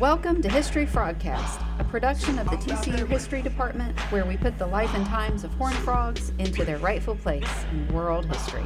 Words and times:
Welcome 0.00 0.40
to 0.40 0.48
History 0.48 0.86
Frogcast, 0.86 1.62
a 1.78 1.84
production 1.84 2.38
of 2.38 2.48
the 2.48 2.56
TCU 2.56 3.06
History 3.06 3.42
Department 3.42 4.00
where 4.10 4.24
we 4.24 4.38
put 4.38 4.56
the 4.56 4.66
life 4.66 4.94
and 4.94 5.04
times 5.04 5.44
of 5.44 5.52
horned 5.56 5.76
frogs 5.76 6.32
into 6.38 6.64
their 6.64 6.78
rightful 6.78 7.16
place 7.16 7.46
in 7.70 7.86
world 7.92 8.24
history. 8.24 8.64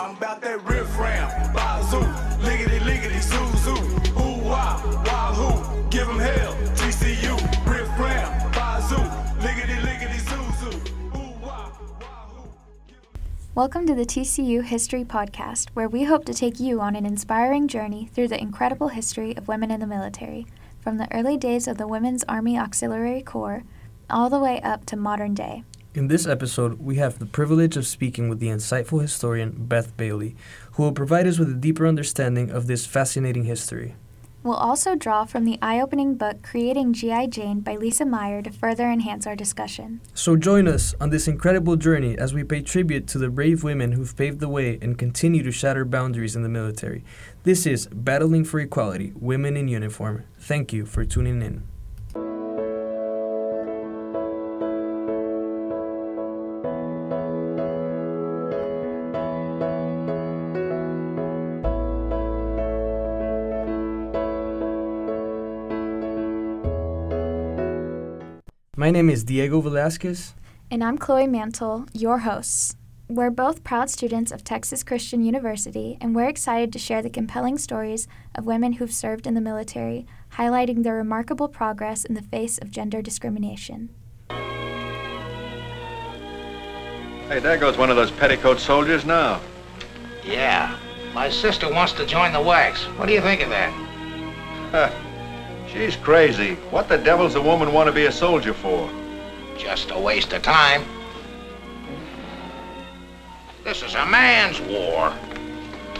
I'm 0.00 0.16
about 0.16 0.40
that 0.40 0.64
riff 0.64 0.98
ram, 0.98 1.52
bazoo, 1.52 2.00
liggity 2.40 2.78
liggity 2.78 3.20
zoo 3.20 3.58
zoo, 3.58 3.74
ooh 4.18 4.48
wah, 4.48 4.80
wahoo, 5.04 5.86
give 5.90 6.08
hell, 6.08 6.54
TCU, 6.72 7.36
riff 7.70 7.98
ram, 8.00 8.50
bazoo, 8.52 8.96
liggity 9.46 9.83
Welcome 13.56 13.86
to 13.86 13.94
the 13.94 14.04
TCU 14.04 14.64
History 14.64 15.04
Podcast, 15.04 15.70
where 15.74 15.88
we 15.88 16.02
hope 16.02 16.24
to 16.24 16.34
take 16.34 16.58
you 16.58 16.80
on 16.80 16.96
an 16.96 17.06
inspiring 17.06 17.68
journey 17.68 18.10
through 18.12 18.26
the 18.26 18.40
incredible 18.40 18.88
history 18.88 19.36
of 19.36 19.46
women 19.46 19.70
in 19.70 19.78
the 19.78 19.86
military, 19.86 20.44
from 20.80 20.98
the 20.98 21.06
early 21.14 21.36
days 21.36 21.68
of 21.68 21.78
the 21.78 21.86
Women's 21.86 22.24
Army 22.24 22.58
Auxiliary 22.58 23.22
Corps 23.22 23.62
all 24.10 24.28
the 24.28 24.40
way 24.40 24.60
up 24.62 24.84
to 24.86 24.96
modern 24.96 25.34
day. 25.34 25.62
In 25.94 26.08
this 26.08 26.26
episode, 26.26 26.80
we 26.80 26.96
have 26.96 27.20
the 27.20 27.26
privilege 27.26 27.76
of 27.76 27.86
speaking 27.86 28.28
with 28.28 28.40
the 28.40 28.48
insightful 28.48 29.00
historian 29.00 29.52
Beth 29.52 29.96
Bailey, 29.96 30.34
who 30.72 30.82
will 30.82 30.90
provide 30.90 31.28
us 31.28 31.38
with 31.38 31.48
a 31.48 31.54
deeper 31.54 31.86
understanding 31.86 32.50
of 32.50 32.66
this 32.66 32.86
fascinating 32.86 33.44
history. 33.44 33.94
We'll 34.44 34.56
also 34.56 34.94
draw 34.94 35.24
from 35.24 35.46
the 35.46 35.58
eye 35.62 35.80
opening 35.80 36.16
book 36.16 36.42
Creating 36.42 36.92
G.I. 36.92 37.28
Jane 37.28 37.60
by 37.60 37.76
Leisa 37.76 38.06
Meyer 38.06 38.42
to 38.42 38.50
further 38.50 38.90
enhance 38.90 39.26
our 39.26 39.34
discussion. 39.34 40.02
So 40.12 40.36
join 40.36 40.68
us 40.68 40.94
on 41.00 41.08
this 41.08 41.26
incredible 41.26 41.76
journey 41.76 42.18
as 42.18 42.34
we 42.34 42.44
pay 42.44 42.60
tribute 42.60 43.06
to 43.08 43.18
the 43.18 43.30
brave 43.30 43.64
women 43.64 43.92
who've 43.92 44.14
paved 44.14 44.40
the 44.40 44.50
way 44.50 44.78
and 44.82 44.98
continue 44.98 45.42
to 45.42 45.50
shatter 45.50 45.86
boundaries 45.86 46.36
in 46.36 46.42
the 46.42 46.50
military. 46.50 47.02
This 47.44 47.64
is 47.64 47.86
Battling 47.86 48.44
for 48.44 48.60
Equality 48.60 49.12
Women 49.16 49.56
in 49.56 49.66
Uniform. 49.66 50.24
Thank 50.38 50.74
you 50.74 50.84
for 50.84 51.06
tuning 51.06 51.40
in. 51.40 51.73
My 68.84 68.90
name 68.90 69.08
is 69.08 69.24
Diego 69.24 69.62
Velasquez. 69.62 70.34
And 70.70 70.84
I'm 70.84 70.98
Chloe 70.98 71.26
Mantle, 71.26 71.86
your 71.94 72.18
hosts. 72.18 72.76
We're 73.08 73.30
both 73.30 73.64
proud 73.64 73.88
students 73.88 74.30
of 74.30 74.44
Texas 74.44 74.82
Christian 74.82 75.22
University, 75.22 75.96
and 76.02 76.14
we're 76.14 76.28
excited 76.28 76.70
to 76.74 76.78
share 76.78 77.00
the 77.00 77.08
compelling 77.08 77.56
stories 77.56 78.06
of 78.34 78.44
women 78.44 78.74
who've 78.74 78.92
served 78.92 79.26
in 79.26 79.32
the 79.32 79.40
military, 79.40 80.06
highlighting 80.34 80.82
their 80.82 80.96
remarkable 80.96 81.48
progress 81.48 82.04
in 82.04 82.14
the 82.14 82.20
face 82.20 82.58
of 82.58 82.70
gender 82.70 83.00
discrimination. 83.00 83.88
Hey, 87.28 87.40
there 87.40 87.56
goes 87.56 87.78
one 87.78 87.88
of 87.88 87.96
those 87.96 88.10
petticoat 88.10 88.60
soldiers 88.60 89.06
now. 89.06 89.40
Yeah. 90.26 90.78
My 91.14 91.30
sister 91.30 91.72
wants 91.72 91.94
to 91.94 92.04
join 92.04 92.34
the 92.34 92.38
WACs. 92.38 92.84
What 92.98 93.06
do 93.06 93.14
you 93.14 93.22
think 93.22 93.40
of 93.40 93.48
that? 93.48 94.92
Huh. 95.74 95.80
She's 95.80 95.96
crazy. 95.96 96.54
What 96.70 96.88
the 96.88 96.98
devil's 96.98 97.34
a 97.34 97.42
woman 97.42 97.72
want 97.72 97.88
to 97.88 97.92
be 97.92 98.06
a 98.06 98.12
soldier 98.12 98.54
for? 98.54 98.88
Just 99.58 99.90
a 99.90 99.98
waste 99.98 100.32
of 100.32 100.42
time. 100.42 100.84
This 103.64 103.82
is 103.82 103.94
a 103.94 104.06
man's 104.06 104.60
war. 104.60 105.10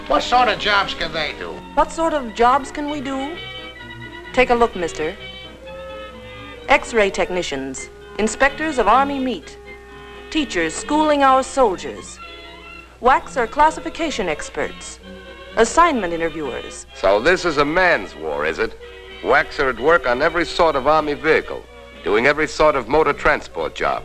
What 0.07 0.23
sort 0.23 0.49
of 0.49 0.59
jobs 0.59 0.95
can 0.95 1.13
they 1.13 1.35
do? 1.39 1.51
What 1.75 1.91
sort 1.91 2.13
of 2.13 2.35
jobs 2.35 2.71
can 2.71 2.91
we 2.91 3.01
do? 3.01 3.37
Take 4.33 4.51
a 4.51 4.55
look, 4.55 4.77
mister. 4.77 5.17
X-ray 6.69 7.11
technicians, 7.11 7.89
inspectors 8.19 8.79
of 8.79 8.87
Army 8.87 9.19
meat, 9.19 9.59
teachers 10.31 10.75
schooling 10.75 11.23
our 11.23 11.43
soldiers, 11.43 12.19
WACs 13.01 13.37
or 13.37 13.47
classification 13.47 14.29
experts, 14.29 14.99
assignment 15.57 16.13
interviewers, 16.13 16.87
So 16.95 17.21
this 17.21 17.45
is 17.45 17.59
a 17.59 17.65
man's 17.65 18.15
war, 18.15 18.45
is 18.45 18.59
it? 18.59 18.79
WACs 19.25 19.59
are 19.59 19.71
at 19.71 19.81
work 19.81 20.07
on 20.07 20.21
every 20.21 20.45
sort 20.45 20.77
of 20.77 20.87
Army 20.87 21.15
vehicle, 21.15 21.65
doing 22.05 22.27
every 22.27 22.47
sort 22.47 22.77
of 22.77 22.89
motor 22.89 23.15
transport 23.15 23.75
job, 23.75 24.05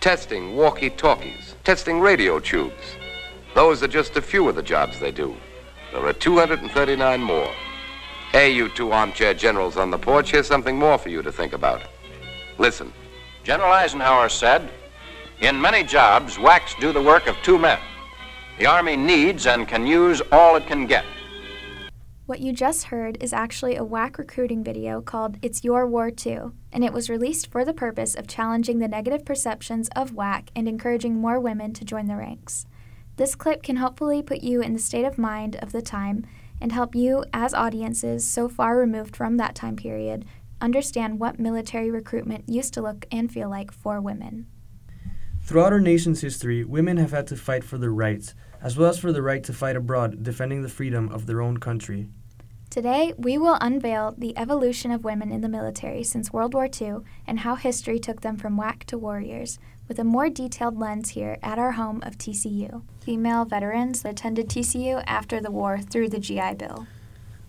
testing 0.00 0.56
walkie-talkies, 0.56 1.54
testing 1.62 2.00
radio 2.00 2.40
tubes. 2.40 2.96
Those 3.54 3.84
are 3.84 3.88
just 3.88 4.16
a 4.16 4.20
few 4.20 4.48
of 4.48 4.56
the 4.56 4.62
jobs 4.64 4.98
they 4.98 5.12
do. 5.12 5.36
There 5.92 6.04
are 6.04 6.12
239 6.12 7.22
more. 7.22 7.52
Hey, 8.32 8.50
you 8.50 8.68
two 8.68 8.90
armchair 8.90 9.32
generals 9.32 9.76
on 9.76 9.92
the 9.92 9.98
porch, 9.98 10.32
here's 10.32 10.48
something 10.48 10.76
more 10.76 10.98
for 10.98 11.08
you 11.08 11.22
to 11.22 11.30
think 11.30 11.52
about. 11.52 11.82
Listen. 12.58 12.92
General 13.44 13.70
Eisenhower 13.70 14.28
said, 14.28 14.68
In 15.38 15.60
many 15.60 15.84
jobs, 15.84 16.36
WACs 16.36 16.78
do 16.80 16.92
the 16.92 17.00
work 17.00 17.28
of 17.28 17.36
two 17.44 17.60
men. 17.60 17.78
The 18.58 18.66
Army 18.66 18.96
needs 18.96 19.46
and 19.46 19.68
can 19.68 19.86
use 19.86 20.20
all 20.32 20.56
it 20.56 20.66
can 20.66 20.86
get. 20.86 21.04
What 22.28 22.40
you 22.40 22.52
just 22.52 22.84
heard 22.88 23.16
is 23.22 23.32
actually 23.32 23.76
a 23.76 23.86
WAC 23.86 24.18
recruiting 24.18 24.62
video 24.62 25.00
called 25.00 25.38
It's 25.40 25.64
Your 25.64 25.86
War 25.86 26.10
Too, 26.10 26.52
and 26.70 26.84
it 26.84 26.92
was 26.92 27.08
released 27.08 27.50
for 27.50 27.64
the 27.64 27.72
purpose 27.72 28.14
of 28.14 28.28
challenging 28.28 28.80
the 28.80 28.86
negative 28.86 29.24
perceptions 29.24 29.88
of 29.96 30.10
WAC 30.12 30.48
and 30.54 30.68
encouraging 30.68 31.16
more 31.16 31.40
women 31.40 31.72
to 31.72 31.86
join 31.86 32.06
the 32.06 32.16
ranks. 32.16 32.66
This 33.16 33.34
clip 33.34 33.62
can 33.62 33.76
hopefully 33.76 34.22
put 34.22 34.42
you 34.42 34.60
in 34.60 34.74
the 34.74 34.78
state 34.78 35.06
of 35.06 35.16
mind 35.16 35.56
of 35.62 35.72
the 35.72 35.80
time 35.80 36.26
and 36.60 36.70
help 36.70 36.94
you, 36.94 37.24
as 37.32 37.54
audiences 37.54 38.28
so 38.28 38.46
far 38.46 38.76
removed 38.76 39.16
from 39.16 39.38
that 39.38 39.54
time 39.54 39.76
period, 39.76 40.26
understand 40.60 41.18
what 41.18 41.40
military 41.40 41.90
recruitment 41.90 42.46
used 42.46 42.74
to 42.74 42.82
look 42.82 43.06
and 43.10 43.32
feel 43.32 43.48
like 43.48 43.72
for 43.72 44.02
women. 44.02 44.48
Throughout 45.40 45.72
our 45.72 45.80
nation's 45.80 46.20
history, 46.20 46.62
women 46.62 46.98
have 46.98 47.12
had 47.12 47.26
to 47.28 47.36
fight 47.36 47.64
for 47.64 47.78
their 47.78 47.94
rights, 47.94 48.34
as 48.60 48.76
well 48.76 48.90
as 48.90 48.98
for 48.98 49.12
the 49.12 49.22
right 49.22 49.42
to 49.44 49.54
fight 49.54 49.76
abroad, 49.76 50.22
defending 50.22 50.60
the 50.60 50.68
freedom 50.68 51.08
of 51.08 51.24
their 51.24 51.40
own 51.40 51.56
country. 51.56 52.10
Today, 52.70 53.14
we 53.16 53.38
will 53.38 53.56
unveil 53.62 54.14
the 54.18 54.36
evolution 54.36 54.90
of 54.90 55.02
women 55.02 55.32
in 55.32 55.40
the 55.40 55.48
military 55.48 56.04
since 56.04 56.34
World 56.34 56.52
War 56.52 56.68
II 56.68 56.98
and 57.26 57.40
how 57.40 57.54
history 57.54 57.98
took 57.98 58.20
them 58.20 58.36
from 58.36 58.58
WAAC 58.58 58.84
to 58.84 58.98
warriors, 58.98 59.58
with 59.88 59.98
a 59.98 60.04
more 60.04 60.28
detailed 60.28 60.78
lens 60.78 61.10
here 61.10 61.38
at 61.42 61.58
our 61.58 61.72
home 61.72 62.02
of 62.04 62.18
TCU. 62.18 62.82
Female 63.00 63.46
veterans 63.46 64.04
attended 64.04 64.50
TCU 64.50 65.02
after 65.06 65.40
the 65.40 65.50
war 65.50 65.78
through 65.78 66.10
the 66.10 66.20
GI 66.20 66.56
Bill. 66.58 66.86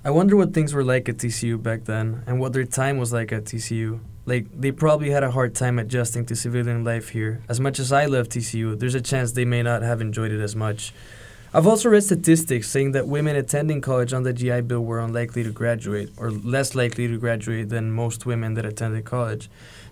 I 0.06 0.10
wonder 0.12 0.38
what 0.38 0.54
things 0.54 0.74
were 0.74 0.86
like 0.86 1.10
at 1.10 1.18
TCU 1.18 1.62
back 1.62 1.84
then, 1.84 2.24
and 2.26 2.40
what 2.40 2.54
their 2.54 2.64
time 2.64 2.98
was 2.98 3.12
like 3.12 3.34
at 3.34 3.44
TCU. 3.44 4.00
Like, 4.26 4.48
they 4.58 4.72
probably 4.72 5.10
had 5.10 5.24
a 5.24 5.32
hard 5.32 5.54
time 5.54 5.80
adjusting 5.80 6.26
to 6.28 6.36
civilian 6.36 6.86
life 6.86 7.10
here. 7.10 7.42
As 7.50 7.60
much 7.60 7.78
as 7.78 7.92
I 7.92 8.06
love 8.06 8.30
TCU, 8.30 8.80
there's 8.80 8.96
a 8.96 9.02
chance 9.02 9.34
they 9.34 9.44
may 9.44 9.64
not 9.64 9.82
have 9.82 10.00
enjoyed 10.00 10.32
it 10.32 10.40
as 10.40 10.56
much. 10.56 10.94
I've 11.52 11.66
also 11.66 11.90
read 11.90 12.04
statistics 12.04 12.70
saying 12.70 12.92
that 12.92 13.08
women 13.08 13.36
attending 13.36 13.82
college 13.82 14.14
on 14.14 14.22
the 14.22 14.34
GI 14.34 14.62
Bill 14.62 14.82
were 14.86 15.00
unlikely 15.00 15.42
to 15.44 15.50
graduate, 15.50 16.12
or 16.16 16.30
less 16.30 16.76
likely 16.76 17.08
to 17.08 17.18
graduate 17.18 17.70
than 17.70 17.92
most 17.92 18.28
women 18.28 18.54
that 18.54 18.68
attended 18.68 19.06
college. 19.06 19.50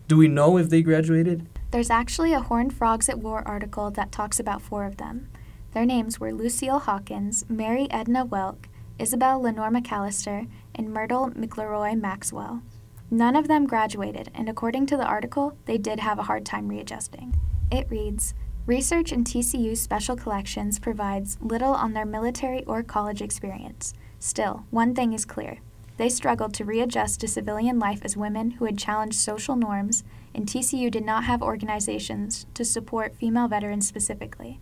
Do 0.07 0.17
we 0.17 0.27
know 0.27 0.57
if 0.57 0.69
they 0.69 0.83
graduated? 0.83 1.47
There's 1.71 1.89
actually 1.89 2.31
a 2.33 2.41
Horned 2.41 2.73
Frogs 2.73 3.09
at 3.09 3.17
War 3.17 3.41
article 3.47 3.89
that 3.89 4.11
talks 4.11 4.39
about 4.39 4.61
four 4.61 4.85
of 4.85 4.97
them. 4.97 5.29
Their 5.73 5.85
names 5.85 6.19
were 6.19 6.31
Lucille 6.31 6.77
Hawkins, 6.77 7.43
Mary 7.49 7.87
Edna 7.89 8.23
Welk, 8.23 8.65
Isabel 8.99 9.41
Lenore 9.41 9.71
McAllister, 9.71 10.47
and 10.75 10.93
Myrtle 10.93 11.31
McLeroy 11.31 11.99
Maxwell. 11.99 12.61
None 13.09 13.35
of 13.35 13.47
them 13.47 13.65
graduated, 13.65 14.29
and 14.35 14.47
according 14.47 14.85
to 14.87 14.97
the 14.97 15.05
article, 15.07 15.57
they 15.65 15.79
did 15.79 16.01
have 16.01 16.19
a 16.19 16.23
hard 16.23 16.45
time 16.45 16.67
readjusting. 16.67 17.35
It 17.71 17.89
reads 17.89 18.35
Research 18.67 19.13
in 19.13 19.23
TCU 19.23 19.77
Special 19.77 20.17
Collections 20.17 20.77
provides 20.77 21.37
little 21.39 21.71
on 21.71 21.93
their 21.93 22.05
military 22.05 22.65
or 22.65 22.83
college 22.83 23.21
experience. 23.21 23.93
Still, 24.19 24.65
one 24.71 24.93
thing 24.93 25.13
is 25.13 25.23
clear. 25.23 25.59
They 25.95 26.09
struggled 26.09 26.53
to 26.55 26.65
readjust 26.65 27.21
to 27.21 27.29
civilian 27.29 27.79
life 27.79 28.01
as 28.03 28.17
women 28.17 28.51
who 28.51 28.65
had 28.65 28.77
challenged 28.77 29.15
social 29.15 29.55
norms, 29.55 30.03
and 30.35 30.45
TCU 30.45 30.91
did 30.91 31.05
not 31.05 31.23
have 31.23 31.41
organizations 31.41 32.45
to 32.55 32.65
support 32.65 33.15
female 33.15 33.47
veterans 33.47 33.87
specifically. 33.87 34.59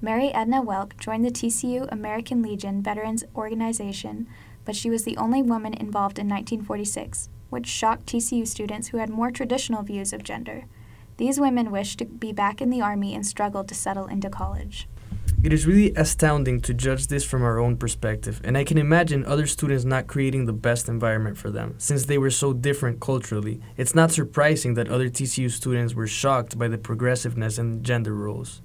Mary 0.00 0.32
Edna 0.32 0.62
Welk 0.62 0.96
joined 0.96 1.24
the 1.24 1.32
TCU 1.32 1.88
American 1.90 2.42
Legion 2.42 2.80
Veterans 2.80 3.24
Organization, 3.34 4.28
but 4.64 4.76
she 4.76 4.88
was 4.88 5.02
the 5.02 5.16
only 5.16 5.42
woman 5.42 5.74
involved 5.74 6.20
in 6.20 6.28
1946, 6.28 7.28
which 7.50 7.66
shocked 7.66 8.06
TCU 8.06 8.46
students 8.46 8.88
who 8.88 8.98
had 8.98 9.10
more 9.10 9.32
traditional 9.32 9.82
views 9.82 10.12
of 10.12 10.22
gender. 10.22 10.66
These 11.18 11.40
women 11.40 11.72
wished 11.72 11.98
to 11.98 12.04
be 12.04 12.32
back 12.32 12.62
in 12.62 12.70
the 12.70 12.80
Army 12.80 13.12
and 13.12 13.26
struggled 13.26 13.66
to 13.68 13.74
settle 13.74 14.06
into 14.06 14.30
college. 14.30 14.88
It 15.42 15.52
is 15.52 15.66
really 15.66 15.92
astounding 15.94 16.60
to 16.60 16.72
judge 16.72 17.08
this 17.08 17.24
from 17.24 17.42
our 17.42 17.58
own 17.58 17.76
perspective, 17.76 18.40
and 18.44 18.56
I 18.56 18.62
can 18.62 18.78
imagine 18.78 19.24
other 19.24 19.48
students 19.48 19.84
not 19.84 20.06
creating 20.06 20.46
the 20.46 20.52
best 20.52 20.88
environment 20.88 21.36
for 21.36 21.50
them, 21.50 21.74
since 21.78 22.06
they 22.06 22.18
were 22.18 22.30
so 22.30 22.52
different 22.52 23.00
culturally. 23.00 23.60
It's 23.76 23.96
not 23.96 24.12
surprising 24.12 24.74
that 24.74 24.88
other 24.88 25.08
TCU 25.08 25.50
students 25.50 25.92
were 25.92 26.06
shocked 26.06 26.56
by 26.56 26.68
the 26.68 26.78
progressiveness 26.78 27.58
and 27.58 27.82
gender 27.82 28.14
roles. 28.14 28.62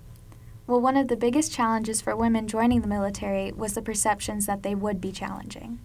Well, 0.67 0.79
one 0.79 0.95
of 0.95 1.07
the 1.07 1.17
biggest 1.17 1.51
challenges 1.51 2.01
for 2.01 2.15
women 2.15 2.47
joining 2.47 2.81
the 2.81 2.87
military 2.87 3.51
was 3.51 3.73
the 3.73 3.81
perceptions 3.81 4.45
that 4.45 4.61
they 4.61 4.75
would 4.75 5.01
be 5.01 5.11
challenging. 5.11 5.79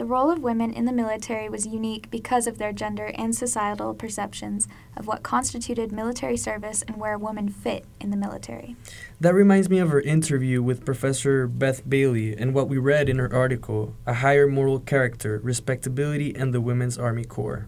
The 0.00 0.06
role 0.06 0.30
of 0.30 0.42
women 0.42 0.72
in 0.72 0.86
the 0.86 0.94
military 0.94 1.50
was 1.50 1.66
unique 1.66 2.10
because 2.10 2.46
of 2.46 2.56
their 2.56 2.72
gender 2.72 3.12
and 3.16 3.36
societal 3.36 3.92
perceptions 3.92 4.66
of 4.96 5.06
what 5.06 5.22
constituted 5.22 5.92
military 5.92 6.38
service 6.38 6.80
and 6.80 6.96
where 6.96 7.18
women 7.18 7.50
fit 7.50 7.84
in 8.00 8.08
the 8.08 8.16
military. 8.16 8.76
That 9.20 9.34
reminds 9.34 9.68
me 9.68 9.78
of 9.78 9.90
her 9.90 10.00
interview 10.00 10.62
with 10.62 10.86
Professor 10.86 11.46
Beth 11.46 11.86
Bailey 11.86 12.34
and 12.34 12.54
what 12.54 12.66
we 12.66 12.78
read 12.78 13.10
in 13.10 13.18
her 13.18 13.30
article 13.30 13.94
A 14.06 14.14
Higher 14.14 14.46
Moral 14.46 14.80
Character, 14.80 15.38
Respectability, 15.44 16.34
and 16.34 16.54
the 16.54 16.62
Women's 16.62 16.96
Army 16.96 17.26
Corps. 17.26 17.66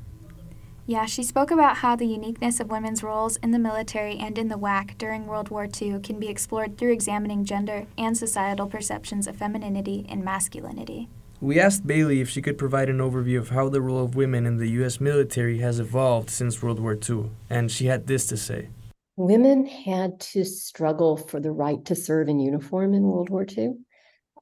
Yeah, 0.87 1.05
she 1.05 1.23
spoke 1.23 1.51
about 1.51 1.77
how 1.77 1.97
the 1.97 2.07
uniqueness 2.07 2.61
of 2.61 2.71
women's 2.71 3.03
roles 3.03 3.37
in 3.37 3.51
the 3.51 3.59
military 3.59 4.17
and 4.17 4.39
in 4.39 4.49
the 4.49 4.57
WAC 4.57 4.97
during 4.97 5.27
World 5.27 5.51
War 5.51 5.69
II 5.71 6.01
can 6.01 6.19
be 6.19 6.29
explored 6.29 6.79
through 6.79 6.95
examining 6.95 7.45
gender 7.45 7.89
and 7.99 8.17
societal 8.17 8.69
perceptions 8.69 9.27
of 9.27 9.37
femininity 9.37 10.07
and 10.09 10.25
masculinity. 10.25 11.11
We 11.43 11.59
asked 11.59 11.89
Bailey 11.89 12.21
if 12.21 12.29
she 12.29 12.41
could 12.41 12.57
provide 12.57 12.89
an 12.89 12.99
overview 12.99 13.37
of 13.37 13.49
how 13.49 13.69
the 13.69 13.81
role 13.81 14.05
of 14.05 14.15
women 14.15 14.47
in 14.47 14.59
the 14.59 14.71
U.S. 14.79 15.01
military 15.01 15.59
has 15.59 15.81
evolved 15.81 16.31
since 16.31 16.63
World 16.63 16.79
War 16.79 16.97
II, 16.97 17.31
and 17.51 17.69
she 17.69 17.87
had 17.87 18.07
this 18.07 18.27
to 18.27 18.37
say. 18.37 18.69
Women 19.17 19.67
had 19.67 20.21
to 20.21 20.45
struggle 20.45 21.17
for 21.17 21.41
the 21.41 21.51
right 21.51 21.85
to 21.87 21.97
serve 21.97 22.29
in 22.29 22.39
uniform 22.39 22.95
in 22.95 23.03
World 23.03 23.29
War 23.29 23.45
II. 23.59 23.73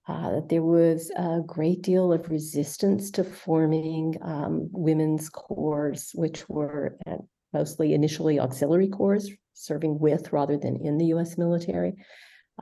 Uh, 0.06 0.42
there 0.50 0.62
was 0.62 1.10
a 1.16 1.40
great 1.46 1.80
deal 1.80 2.12
of 2.12 2.28
resistance 2.28 3.10
to 3.12 3.24
forming 3.24 4.18
um, 4.20 4.68
women's 4.70 5.30
corps, 5.30 6.12
which 6.14 6.46
were 6.50 6.98
uh, 7.06 7.16
mostly 7.54 7.94
initially 7.94 8.38
auxiliary 8.38 8.88
corps, 8.88 9.26
serving 9.54 9.98
with 9.98 10.34
rather 10.34 10.58
than 10.58 10.76
in 10.76 10.98
the 10.98 11.06
US 11.06 11.38
military. 11.38 11.94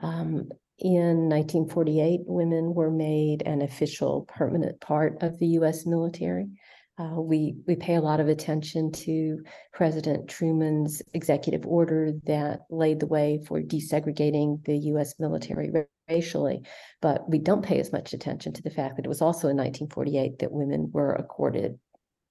Um, 0.01 0.47
in 0.79 1.29
1948, 1.29 2.21
women 2.25 2.73
were 2.73 2.91
made 2.91 3.43
an 3.45 3.61
official 3.61 4.25
permanent 4.27 4.79
part 4.79 5.21
of 5.21 5.37
the 5.39 5.47
US 5.59 5.85
military. 5.85 6.47
Uh, 6.97 7.21
we 7.21 7.55
we 7.65 7.77
pay 7.77 7.95
a 7.95 8.01
lot 8.01 8.19
of 8.19 8.27
attention 8.27 8.91
to 8.91 9.41
President 9.71 10.27
Truman's 10.27 11.01
executive 11.13 11.65
order 11.65 12.11
that 12.25 12.61
laid 12.69 12.99
the 12.99 13.07
way 13.07 13.39
for 13.47 13.61
desegregating 13.61 14.63
the 14.65 14.77
U.S. 14.77 15.15
military 15.17 15.71
racially, 16.09 16.61
but 17.01 17.29
we 17.29 17.39
don't 17.39 17.63
pay 17.63 17.79
as 17.79 17.93
much 17.93 18.11
attention 18.11 18.51
to 18.51 18.61
the 18.61 18.69
fact 18.69 18.97
that 18.97 19.05
it 19.05 19.09
was 19.09 19.21
also 19.21 19.47
in 19.47 19.55
1948 19.55 20.39
that 20.39 20.51
women 20.51 20.89
were 20.91 21.13
accorded 21.13 21.79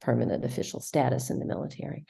permanent 0.03 0.45
official 0.45 0.81
status 0.81 1.31
in 1.31 1.39
the 1.39 1.47
military, 1.47 2.05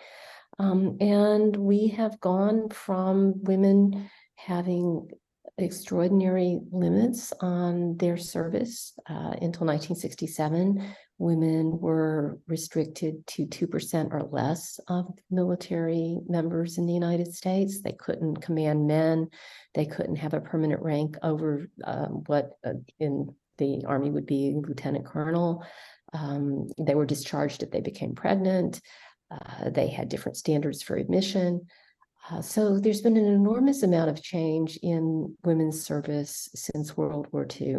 um, 0.59 0.97
and 1.01 1.57
we 1.57 1.87
have 1.89 2.19
gone 2.19 2.71
from 2.71 3.35
women 3.45 4.11
having 4.35 5.09
extraordinary 5.59 6.61
limits 6.71 7.33
on 7.41 7.97
their 7.97 8.17
service 8.17 8.95
uh, 9.09 9.35
until 9.41 9.67
1967 9.67 10.95
women 11.19 11.79
were 11.81 12.39
restricted 12.47 13.27
to 13.27 13.45
2% 13.47 14.13
or 14.13 14.23
less 14.31 14.79
of 14.89 15.07
military 15.31 16.19
members 16.29 16.79
in 16.79 16.87
the 16.87 16.93
United 16.93 17.35
States. 17.35 17.83
They 17.83 17.93
couldn't 17.93 18.37
command 18.37 18.87
men. 18.87 19.29
They 19.75 19.85
couldn't 19.85 20.17
have 20.17 20.35
a 20.35 20.41
permanent 20.41 20.81
rank 20.81 21.17
over 21.23 21.69
um, 21.85 22.23
what 22.27 22.53
uh, 22.65 22.75
in 23.01 23.35
the 23.59 23.85
Army 23.87 24.11
would 24.11 24.27
be 24.27 24.55
lieutenant 24.55 25.05
colonel. 25.05 25.65
Um, 26.13 26.69
they 26.79 26.95
were 26.95 27.05
discharged 27.05 27.65
if 27.65 27.73
they 27.73 27.81
became 27.81 28.15
pregnant. 28.15 28.81
Uh, 29.31 29.71
they 29.71 29.89
had 29.89 30.09
different 30.09 30.37
standards 30.37 30.83
for 30.83 30.97
admission. 30.97 31.67
Uh, 32.31 32.43
so 32.43 32.79
there's 32.79 33.01
been 33.01 33.17
an 33.17 33.25
enormous 33.25 33.83
amount 33.83 34.11
of 34.11 34.23
change 34.23 34.79
in 34.83 35.35
women's 35.45 35.83
service 35.83 36.49
since 36.55 36.97
World 36.97 37.27
War 37.33 37.47
II. 37.59 37.79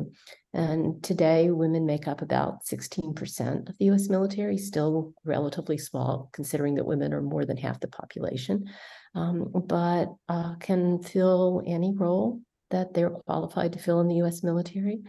And 0.54 1.04
today, 1.04 1.52
women 1.52 1.86
make 1.86 2.08
up 2.08 2.22
about 2.22 2.66
16% 2.66 3.70
of 3.70 3.78
the 3.78 3.86
US 3.86 4.10
military, 4.10 4.58
still 4.58 5.14
relatively 5.24 5.78
small, 5.78 6.30
considering 6.34 6.76
that 6.76 6.86
women 6.86 7.14
are 7.14 7.22
more 7.22 7.46
than 7.46 7.58
half 7.58 7.80
the 7.80 7.88
population, 7.88 8.66
um, 9.14 9.52
but 9.54 10.08
uh, 10.30 10.56
can 10.56 11.04
fill 11.04 11.62
any 11.68 11.94
role 11.94 12.42
that 12.72 12.94
they're 12.94 13.10
qualified 13.10 13.74
to 13.74 13.80
fill 13.80 14.02
in 14.02 14.08
the 14.08 14.22
US 14.24 14.42
military 14.42 15.02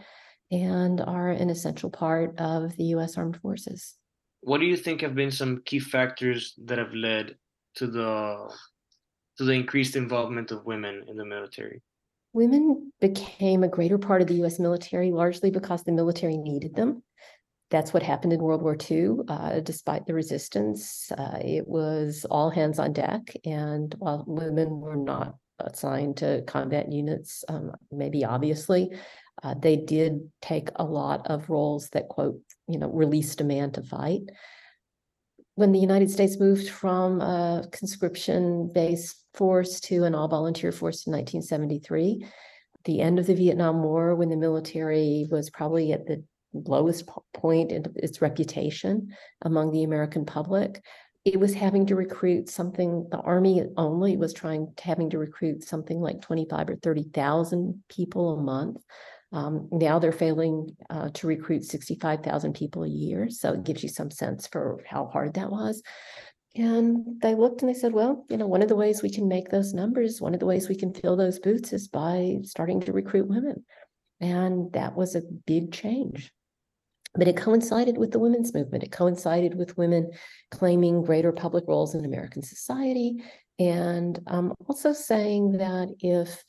and 0.51 1.01
are 1.01 1.29
an 1.29 1.49
essential 1.49 1.89
part 1.89 2.39
of 2.39 2.75
the 2.75 2.85
US 2.95 3.17
Armed 3.17 3.37
Forces. 3.37 3.95
What 4.41 4.59
do 4.59 4.67
you 4.67 4.77
think 4.77 5.01
have 5.01 5.15
been 5.15 5.31
some 5.31 5.61
key 5.65 5.79
factors 5.79 6.53
that 6.65 6.77
have 6.77 6.93
led 6.93 7.35
to 7.75 7.87
the 7.87 8.51
to 9.37 9.43
the 9.43 9.53
increased 9.53 9.95
involvement 9.95 10.51
of 10.51 10.65
women 10.65 11.03
in 11.07 11.17
the 11.17 11.25
military? 11.25 11.81
Women 12.33 12.93
became 13.01 13.63
a 13.63 13.67
greater 13.67 13.97
part 13.97 14.21
of 14.21 14.27
the 14.27 14.43
US 14.45 14.59
military 14.59 15.11
largely 15.11 15.51
because 15.51 15.83
the 15.83 15.91
military 15.91 16.37
needed 16.37 16.75
them. 16.75 17.03
That's 17.69 17.93
what 17.93 18.03
happened 18.03 18.33
in 18.33 18.41
World 18.41 18.61
War 18.61 18.77
II. 18.89 19.19
Uh, 19.27 19.59
despite 19.61 20.05
the 20.05 20.13
resistance, 20.13 21.11
uh, 21.17 21.39
it 21.41 21.67
was 21.67 22.25
all 22.29 22.49
hands 22.49 22.79
on 22.79 22.93
deck. 22.93 23.33
And 23.45 23.93
while 23.97 24.25
women 24.27 24.81
were 24.81 24.97
not 24.97 25.35
assigned 25.59 26.17
to 26.17 26.43
combat 26.47 26.91
units, 26.91 27.45
um, 27.47 27.71
maybe 27.91 28.25
obviously, 28.25 28.91
uh, 29.43 29.55
they 29.57 29.77
did 29.77 30.29
take 30.41 30.69
a 30.75 30.83
lot 30.83 31.27
of 31.27 31.49
roles 31.49 31.89
that, 31.89 32.09
quote, 32.09 32.39
you 32.67 32.77
know, 32.77 32.89
released 32.89 33.41
a 33.41 33.45
man 33.45 33.71
to 33.71 33.83
fight 33.83 34.23
when 35.61 35.71
the 35.71 35.79
United 35.79 36.09
States 36.09 36.39
moved 36.39 36.69
from 36.69 37.21
a 37.21 37.67
conscription 37.71 38.67
based 38.73 39.23
force 39.35 39.79
to 39.79 40.05
an 40.05 40.15
all 40.15 40.27
volunteer 40.27 40.71
force 40.71 41.05
in 41.05 41.13
1973, 41.13 42.25
the 42.85 42.99
end 42.99 43.19
of 43.19 43.27
the 43.27 43.35
Vietnam 43.35 43.83
War, 43.83 44.15
when 44.15 44.29
the 44.29 44.35
military 44.35 45.27
was 45.29 45.51
probably 45.51 45.93
at 45.93 46.07
the 46.07 46.23
lowest 46.53 47.07
point 47.35 47.71
in 47.71 47.85
its 47.95 48.23
reputation 48.23 49.15
among 49.43 49.71
the 49.71 49.83
American 49.83 50.25
public, 50.25 50.83
it 51.25 51.39
was 51.39 51.53
having 51.53 51.85
to 51.85 51.95
recruit 51.95 52.49
something, 52.49 53.07
the 53.11 53.19
Army 53.19 53.63
only 53.77 54.17
was 54.17 54.33
trying, 54.33 54.73
having 54.81 55.11
to 55.11 55.19
recruit 55.19 55.63
something 55.63 56.01
like 56.01 56.21
25 56.21 56.69
or 56.69 56.75
30,000 56.77 57.83
people 57.87 58.33
a 58.33 58.41
month 58.41 58.77
um, 59.31 59.69
now 59.71 59.99
they're 59.99 60.11
failing 60.11 60.75
uh, 60.89 61.09
to 61.13 61.27
recruit 61.27 61.63
65,000 61.63 62.53
people 62.53 62.83
a 62.83 62.89
year. 62.89 63.29
So 63.29 63.53
it 63.53 63.63
gives 63.63 63.83
you 63.83 63.89
some 63.89 64.11
sense 64.11 64.47
for 64.47 64.83
how 64.87 65.05
hard 65.05 65.35
that 65.35 65.49
was. 65.49 65.81
And 66.55 67.21
they 67.21 67.33
looked 67.35 67.61
and 67.61 67.69
they 67.69 67.79
said, 67.79 67.93
well, 67.93 68.25
you 68.29 68.35
know, 68.35 68.47
one 68.47 68.61
of 68.61 68.67
the 68.67 68.75
ways 68.75 69.01
we 69.01 69.09
can 69.09 69.29
make 69.29 69.49
those 69.49 69.73
numbers, 69.73 70.19
one 70.19 70.33
of 70.33 70.41
the 70.41 70.45
ways 70.45 70.67
we 70.67 70.75
can 70.75 70.93
fill 70.93 71.15
those 71.15 71.39
boots 71.39 71.71
is 71.71 71.87
by 71.87 72.39
starting 72.43 72.81
to 72.81 72.91
recruit 72.91 73.29
women. 73.29 73.63
And 74.19 74.71
that 74.73 74.95
was 74.95 75.15
a 75.15 75.21
big 75.21 75.71
change. 75.71 76.31
But 77.13 77.27
it 77.29 77.37
coincided 77.37 77.97
with 77.97 78.11
the 78.11 78.19
women's 78.19 78.53
movement. 78.53 78.83
It 78.83 78.91
coincided 78.91 79.55
with 79.55 79.77
women 79.77 80.11
claiming 80.49 81.03
greater 81.03 81.31
public 81.31 81.65
roles 81.67 81.95
in 81.95 82.03
American 82.03 82.41
society 82.41 83.23
and 83.59 84.19
um, 84.27 84.53
also 84.67 84.91
saying 84.91 85.53
that 85.53 85.93
if 85.99 86.43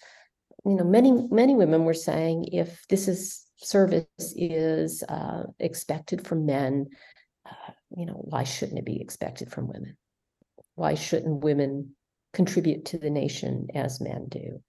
you 0.64 0.76
know, 0.76 0.84
many 0.84 1.12
many 1.30 1.54
women 1.54 1.84
were 1.84 1.94
saying 1.94 2.46
if 2.52 2.86
this 2.88 3.08
is 3.08 3.44
service 3.56 4.06
is 4.18 5.02
uh, 5.08 5.44
expected 5.58 6.26
from 6.26 6.46
men, 6.46 6.88
uh, 7.46 7.72
you 7.96 8.06
know, 8.06 8.14
why 8.14 8.44
shouldn't 8.44 8.78
it 8.78 8.84
be 8.84 9.00
expected 9.00 9.50
from 9.50 9.68
women? 9.68 9.96
Why 10.74 10.94
shouldn't 10.94 11.44
women 11.44 11.94
contribute 12.32 12.86
to 12.86 12.98
the 12.98 13.10
nation 13.10 13.68
as 13.74 14.00
men 14.00 14.26
do? 14.28 14.62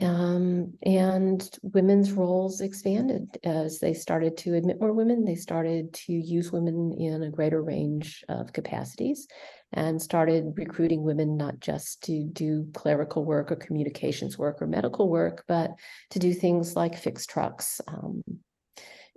Um, 0.00 0.74
and 0.84 1.48
women's 1.62 2.12
roles 2.12 2.60
expanded 2.60 3.36
as 3.42 3.80
they 3.80 3.94
started 3.94 4.36
to 4.38 4.54
admit 4.54 4.80
more 4.80 4.92
women. 4.92 5.24
They 5.24 5.34
started 5.34 5.92
to 5.94 6.12
use 6.12 6.52
women 6.52 6.94
in 6.96 7.24
a 7.24 7.30
greater 7.30 7.60
range 7.60 8.24
of 8.28 8.52
capacities 8.52 9.26
and 9.72 10.00
started 10.00 10.54
recruiting 10.56 11.02
women 11.02 11.36
not 11.36 11.60
just 11.60 12.02
to 12.04 12.24
do 12.24 12.66
clerical 12.74 13.24
work 13.24 13.52
or 13.52 13.56
communications 13.56 14.38
work 14.38 14.62
or 14.62 14.66
medical 14.66 15.08
work, 15.08 15.44
but 15.46 15.72
to 16.10 16.18
do 16.18 16.32
things 16.32 16.74
like 16.74 16.96
fix 16.96 17.26
trucks. 17.26 17.80
Um, 17.86 18.22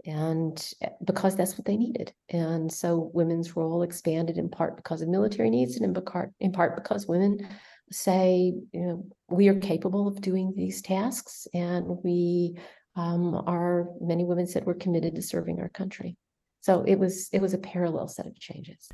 and 0.06 0.74
eh, 0.82 0.90
because 1.06 1.36
that's 1.36 1.58
what 1.58 1.66
they 1.66 1.78
needed. 1.78 2.12
And 2.30 2.72
so 2.72 3.12
women's 3.14 3.56
role 3.56 3.84
expanded 3.84 4.38
in 4.38 4.50
part 4.50 4.76
because 4.76 5.02
of 5.02 5.10
military 5.10 5.50
needs 5.50 5.76
and 5.78 5.86
in 5.86 6.04
part, 6.04 6.34
in 6.40 6.52
part 6.52 6.76
because 6.76 7.08
women 7.08 7.48
say, 7.92 8.54
you 8.74 8.82
know, 8.82 9.06
we 9.30 9.48
are 9.48 9.60
capable 9.60 10.08
of 10.08 10.22
doing 10.22 10.54
these 10.56 10.82
tasks 10.82 11.48
and 11.54 11.86
we 12.04 12.58
um, 12.96 13.36
are, 13.48 13.88
many 14.02 14.26
women 14.26 14.48
said 14.48 14.66
we're 14.66 14.74
committed 14.74 15.16
to 15.16 15.22
serving 15.22 15.60
our 15.62 15.70
country. 15.70 16.18
So 16.62 16.84
it 16.84 16.96
was 16.96 17.28
it 17.34 17.42
was 17.42 17.56
a 17.56 17.58
parallel 17.58 18.08
set 18.08 18.28
of 18.28 18.40
changes. 18.40 18.88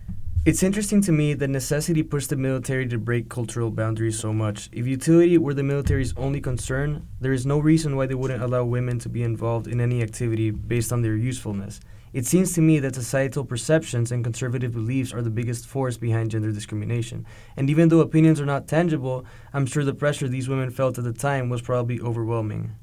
It's 0.47 0.63
interesting 0.63 1.01
to 1.01 1.11
me 1.11 1.33
that 1.33 1.49
necessity 1.49 2.03
pushed 2.03 2.29
the 2.29 2.37
military 2.37 2.87
to 2.87 2.97
break 2.97 3.27
cultural 3.27 3.69
boundaries 3.69 4.17
so 4.17 4.31
much. 4.31 4.69
If 4.71 4.87
utility 4.87 5.37
were 5.37 5.53
the 5.53 5.61
military's 5.61 6.13
only 6.15 6.39
concern, 6.39 7.05
there 7.19 7.33
is 7.33 7.45
no 7.45 7.59
reason 7.59 7.97
why 7.97 8.05
they 8.05 8.15
wouldn't 8.15 8.41
allow 8.41 8.63
women 8.63 8.97
to 8.99 9.09
be 9.09 9.23
involved 9.23 9.67
in 9.67 9.81
any 9.81 10.01
activity 10.01 10.51
based 10.51 10.93
on 10.93 11.01
their 11.01 11.17
usefulness. 11.17 11.81
It 12.13 12.25
seems 12.25 12.53
to 12.53 12.61
me 12.61 12.79
that 12.79 12.95
societal 12.95 13.43
perceptions 13.43 14.09
and 14.09 14.23
conservative 14.23 14.71
beliefs 14.71 15.13
are 15.13 15.21
the 15.21 15.29
biggest 15.29 15.67
force 15.67 15.97
behind 15.97 16.31
gender 16.31 16.53
discrimination. 16.53 17.25
And 17.57 17.69
even 17.69 17.89
though 17.89 17.99
opinions 17.99 18.39
are 18.39 18.45
not 18.45 18.69
tangible, 18.69 19.25
I'm 19.51 19.65
sure 19.65 19.83
the 19.83 19.93
pressure 19.93 20.29
these 20.29 20.47
women 20.47 20.71
felt 20.71 20.97
at 20.97 21.03
the 21.03 21.11
time 21.11 21.49
was 21.49 21.61
probably 21.61 21.99
overwhelming. 21.99 22.73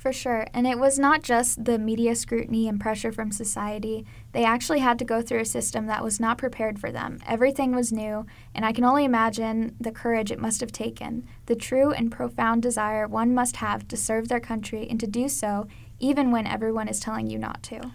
For 0.00 0.14
sure. 0.14 0.46
And 0.54 0.66
it 0.66 0.78
was 0.78 0.98
not 0.98 1.22
just 1.22 1.66
the 1.66 1.78
media 1.78 2.14
scrutiny 2.14 2.66
and 2.66 2.80
pressure 2.80 3.12
from 3.12 3.30
society. 3.30 4.06
They 4.32 4.46
actually 4.46 4.78
had 4.78 4.98
to 4.98 5.04
go 5.04 5.20
through 5.20 5.40
a 5.40 5.44
system 5.44 5.84
that 5.88 6.02
was 6.02 6.18
not 6.18 6.38
prepared 6.38 6.78
for 6.78 6.90
them. 6.90 7.18
Everything 7.28 7.74
was 7.74 7.92
new, 7.92 8.24
and 8.54 8.64
I 8.64 8.72
can 8.72 8.84
only 8.84 9.04
imagine 9.04 9.76
the 9.78 9.92
courage 9.92 10.32
it 10.32 10.40
must 10.40 10.62
have 10.62 10.72
taken, 10.72 11.28
the 11.44 11.54
true 11.54 11.92
and 11.92 12.10
profound 12.10 12.62
desire 12.62 13.06
one 13.06 13.34
must 13.34 13.56
have 13.56 13.86
to 13.88 13.96
serve 13.98 14.28
their 14.28 14.40
country 14.40 14.86
and 14.88 14.98
to 15.00 15.06
do 15.06 15.28
so 15.28 15.68
even 15.98 16.30
when 16.30 16.46
everyone 16.46 16.88
is 16.88 16.98
telling 16.98 17.28
you 17.28 17.36
not 17.36 17.62
to. 17.64 17.92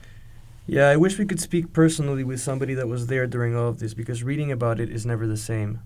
Yeah, 0.67 0.89
I 0.89 0.97
wish 0.97 1.17
we 1.17 1.25
could 1.25 1.41
speak 1.41 1.74
personally 1.74 2.24
with 2.24 2.39
somebody 2.39 2.75
that 2.75 2.88
was 2.88 3.07
there 3.07 3.25
during 3.25 3.55
all 3.55 3.69
of 3.69 3.79
this 3.79 3.95
because 3.95 4.21
reading 4.21 4.51
about 4.51 4.79
it 4.79 4.91
is 4.91 5.07
never 5.07 5.25
the 5.25 5.38
same. 5.38 5.79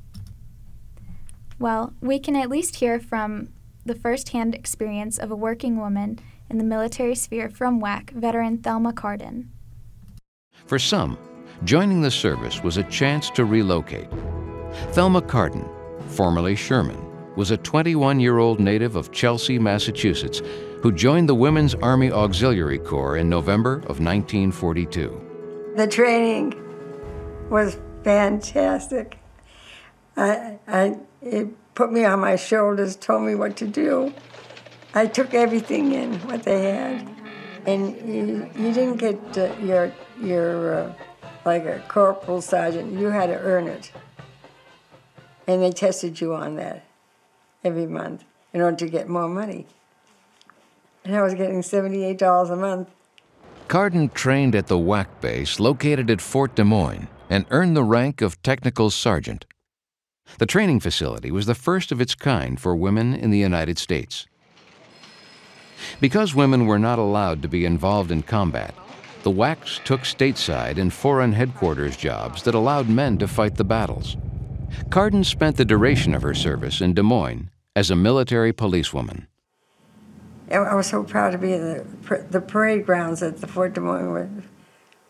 Well, 1.57 1.93
we 2.01 2.19
can 2.19 2.35
at 2.35 2.49
least 2.49 2.75
hear 2.77 2.99
from 2.99 3.53
the 3.85 3.95
first 3.95 4.29
hand 4.29 4.55
experience 4.55 5.17
of 5.17 5.31
a 5.31 5.35
working 5.35 5.79
woman 5.79 6.19
in 6.49 6.57
the 6.57 6.63
military 6.63 7.15
sphere 7.15 7.49
from 7.49 7.81
WAC 7.81 8.11
veteran 8.11 8.57
Thelma 8.57 8.93
Cardin. 8.93 9.47
For 10.65 10.79
some, 10.79 11.17
joining 11.63 12.01
the 12.01 12.11
service 12.11 12.63
was 12.63 12.77
a 12.77 12.83
chance 12.83 13.29
to 13.31 13.45
relocate. 13.45 14.09
Thelma 14.91 15.21
Cardin, 15.21 15.67
formerly 16.07 16.55
Sherman, 16.55 17.05
was 17.35 17.51
a 17.51 17.57
21 17.57 18.19
year 18.19 18.37
old 18.37 18.59
native 18.59 18.95
of 18.95 19.11
Chelsea, 19.11 19.57
Massachusetts, 19.57 20.41
who 20.81 20.91
joined 20.91 21.29
the 21.29 21.35
Women's 21.35 21.75
Army 21.75 22.11
Auxiliary 22.11 22.79
Corps 22.79 23.17
in 23.17 23.29
November 23.29 23.75
of 23.87 23.99
1942. 23.99 25.73
The 25.75 25.87
training 25.87 26.53
was 27.49 27.79
fantastic. 28.03 29.17
I, 30.17 30.59
I, 30.67 30.97
it 31.21 31.47
put 31.79 31.93
me 31.93 32.03
on 32.03 32.19
my 32.19 32.35
shoulders, 32.35 32.97
told 32.97 33.23
me 33.23 33.35
what 33.35 33.55
to 33.55 33.65
do. 33.65 34.13
I 34.93 35.05
took 35.05 35.33
everything 35.33 35.93
in, 35.93 36.19
what 36.27 36.43
they 36.43 36.73
had. 36.73 37.07
And 37.65 37.95
you, 38.05 38.49
you 38.53 38.73
didn't 38.73 38.97
get 38.97 39.37
uh, 39.37 39.55
your, 39.61 39.93
your 40.19 40.73
uh, 40.73 40.93
like 41.45 41.63
a 41.63 41.81
corporal 41.87 42.41
sergeant, 42.41 42.99
you 42.99 43.07
had 43.07 43.27
to 43.27 43.39
earn 43.39 43.69
it. 43.69 43.93
And 45.47 45.63
they 45.63 45.71
tested 45.71 46.19
you 46.19 46.33
on 46.33 46.57
that 46.57 46.83
every 47.63 47.87
month 47.87 48.25
in 48.51 48.59
order 48.59 48.75
to 48.75 48.89
get 48.89 49.07
more 49.07 49.29
money. 49.29 49.65
And 51.05 51.15
I 51.15 51.21
was 51.21 51.33
getting 51.33 51.61
$78 51.61 52.51
a 52.51 52.55
month. 52.57 52.89
Cardin 53.69 54.13
trained 54.13 54.53
at 54.53 54.67
the 54.67 54.77
WAC 54.77 55.07
base 55.21 55.61
located 55.61 56.11
at 56.11 56.19
Fort 56.19 56.55
Des 56.55 56.65
Moines 56.65 57.07
and 57.29 57.45
earned 57.51 57.77
the 57.77 57.85
rank 57.85 58.21
of 58.21 58.41
Technical 58.43 58.89
Sergeant. 58.89 59.45
The 60.37 60.45
training 60.45 60.79
facility 60.79 61.31
was 61.31 61.45
the 61.45 61.55
first 61.55 61.91
of 61.91 61.99
its 61.99 62.15
kind 62.15 62.59
for 62.59 62.75
women 62.75 63.13
in 63.13 63.31
the 63.31 63.39
United 63.39 63.77
States. 63.77 64.27
Because 65.99 66.35
women 66.35 66.65
were 66.65 66.79
not 66.79 66.99
allowed 66.99 67.41
to 67.41 67.47
be 67.47 67.65
involved 67.65 68.11
in 68.11 68.21
combat, 68.21 68.75
the 69.23 69.31
WACs 69.31 69.83
took 69.83 70.01
stateside 70.01 70.77
and 70.77 70.93
foreign 70.93 71.33
headquarters 71.33 71.97
jobs 71.97 72.43
that 72.43 72.55
allowed 72.55 72.87
men 72.87 73.17
to 73.17 73.27
fight 73.27 73.55
the 73.55 73.63
battles. 73.63 74.15
Cardin 74.89 75.25
spent 75.25 75.57
the 75.57 75.65
duration 75.65 76.13
of 76.13 76.21
her 76.21 76.33
service 76.33 76.79
in 76.79 76.93
Des 76.93 77.01
Moines 77.01 77.49
as 77.75 77.91
a 77.91 77.95
military 77.95 78.53
policewoman. 78.53 79.27
I 80.51 80.73
was 80.73 80.87
so 80.87 81.03
proud 81.03 81.31
to 81.31 81.37
be 81.37 81.53
in 81.53 81.61
the, 81.61 82.25
the 82.29 82.41
parade 82.41 82.85
grounds 82.85 83.21
at 83.21 83.37
the 83.37 83.47
Fort 83.47 83.73
Des 83.73 83.81
Moines 83.81 84.09
were 84.09 84.29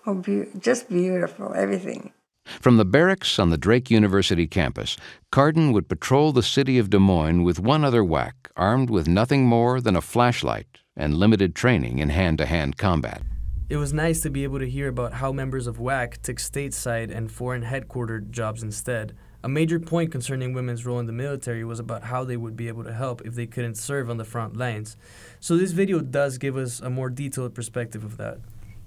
oh, 0.05 0.15
be, 0.15 0.45
just 0.59 0.89
beautiful, 0.89 1.53
everything. 1.53 2.11
From 2.45 2.75
the 2.75 2.85
barracks 2.85 3.39
on 3.39 3.51
the 3.51 3.57
Drake 3.57 3.89
University 3.89 4.45
campus, 4.45 4.97
Cardin 5.31 5.71
would 5.71 5.87
patrol 5.87 6.33
the 6.33 6.43
city 6.43 6.77
of 6.77 6.89
Des 6.89 6.99
Moines 6.99 7.43
with 7.43 7.59
one 7.59 7.85
other 7.85 8.03
WAC, 8.03 8.33
armed 8.57 8.89
with 8.89 9.07
nothing 9.07 9.45
more 9.45 9.79
than 9.79 9.95
a 9.95 10.01
flashlight 10.01 10.67
and 10.97 11.15
limited 11.15 11.55
training 11.55 11.99
in 11.99 12.09
hand 12.09 12.37
to 12.39 12.45
hand 12.45 12.77
combat. 12.77 13.21
It 13.69 13.77
was 13.77 13.93
nice 13.93 14.19
to 14.21 14.29
be 14.29 14.43
able 14.43 14.59
to 14.59 14.69
hear 14.69 14.87
about 14.87 15.13
how 15.13 15.31
members 15.31 15.67
of 15.67 15.77
WAC 15.77 16.21
took 16.21 16.37
stateside 16.37 17.15
and 17.15 17.31
foreign 17.31 17.63
headquartered 17.63 18.31
jobs 18.31 18.61
instead. 18.61 19.15
A 19.41 19.47
major 19.47 19.79
point 19.79 20.11
concerning 20.11 20.53
women's 20.53 20.85
role 20.85 20.99
in 20.99 21.05
the 21.05 21.13
military 21.13 21.63
was 21.63 21.79
about 21.79 22.03
how 22.03 22.25
they 22.25 22.35
would 22.35 22.57
be 22.57 22.67
able 22.67 22.83
to 22.83 22.91
help 22.91 23.21
if 23.21 23.35
they 23.35 23.45
couldn't 23.45 23.75
serve 23.75 24.09
on 24.09 24.17
the 24.17 24.25
front 24.25 24.57
lines. 24.57 24.97
So 25.39 25.55
this 25.55 25.71
video 25.71 26.01
does 26.01 26.37
give 26.37 26.57
us 26.57 26.81
a 26.81 26.89
more 26.89 27.09
detailed 27.09 27.55
perspective 27.55 28.03
of 28.03 28.17
that. 28.17 28.39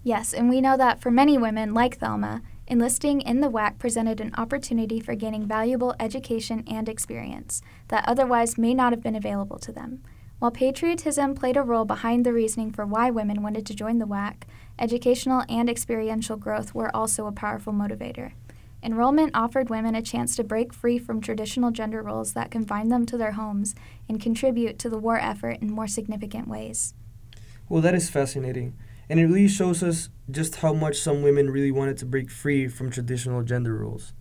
Yes, 0.03 0.35
and 0.35 0.51
we 0.51 0.61
know 0.61 0.77
that 0.77 1.01
for 1.01 1.13
many 1.13 1.39
women, 1.39 1.73
like 1.73 1.99
Thelma, 1.99 2.43
enlisting 2.67 3.21
in 3.21 3.41
the 3.41 3.51
WAC 3.51 3.79
presented 3.79 4.21
an 4.21 4.35
opportunity 4.37 5.01
for 5.01 5.15
gaining 5.15 5.47
valuable 5.47 5.95
education 5.99 6.65
and 6.67 6.89
experience 6.89 7.63
that 7.89 8.05
otherwise 8.07 8.59
may 8.59 8.75
not 8.75 8.93
have 8.93 9.03
been 9.03 9.17
available 9.17 9.59
to 9.59 9.73
them. 9.73 10.03
While 10.39 10.51
patriotism 10.51 11.35
played 11.35 11.57
a 11.57 11.63
role 11.63 11.85
behind 11.85 12.27
the 12.27 12.33
reasoning 12.33 12.73
for 12.73 12.85
why 12.85 13.11
women 13.11 13.43
wanted 13.43 13.65
to 13.67 13.75
join 13.75 13.99
the 13.99 14.07
WAC, 14.07 14.43
educational 14.79 15.45
and 15.49 15.71
experiential 15.71 16.37
growth 16.37 16.75
were 16.75 16.95
also 16.97 17.27
a 17.27 17.33
powerful 17.33 17.73
motivator. 17.73 18.33
Enrollment 18.83 19.31
offered 19.35 19.71
women 19.71 19.95
a 19.95 20.03
chance 20.03 20.35
to 20.35 20.43
break 20.43 20.73
free 20.73 20.99
from 20.99 21.21
traditional 21.21 21.71
gender 21.71 22.03
roles 22.03 22.33
that 22.33 22.51
confined 22.51 22.91
them 22.91 23.07
to 23.07 23.17
their 23.17 23.33
homes 23.33 23.77
and 24.09 24.21
contribute 24.21 24.81
to 24.81 24.89
the 24.89 24.99
war 24.99 25.17
effort 25.17 25.59
in 25.61 25.71
more 25.71 25.87
significant 25.87 26.49
ways. 26.49 26.95
Well, 27.69 27.81
that 27.83 27.95
is 27.95 28.11
fascinating. 28.11 28.77
And 29.09 29.21
it 29.21 29.27
really 29.27 29.47
shows 29.47 29.83
us 29.83 30.09
just 30.33 30.57
how 30.57 30.73
much 30.73 30.97
some 30.97 31.23
women 31.23 31.51
really 31.51 31.71
wanted 31.71 31.97
to 31.99 32.07
break 32.07 32.31
free 32.31 32.69
from 32.69 32.91
traditional 32.91 33.43
gender 33.43 33.77
roles. 33.77 34.13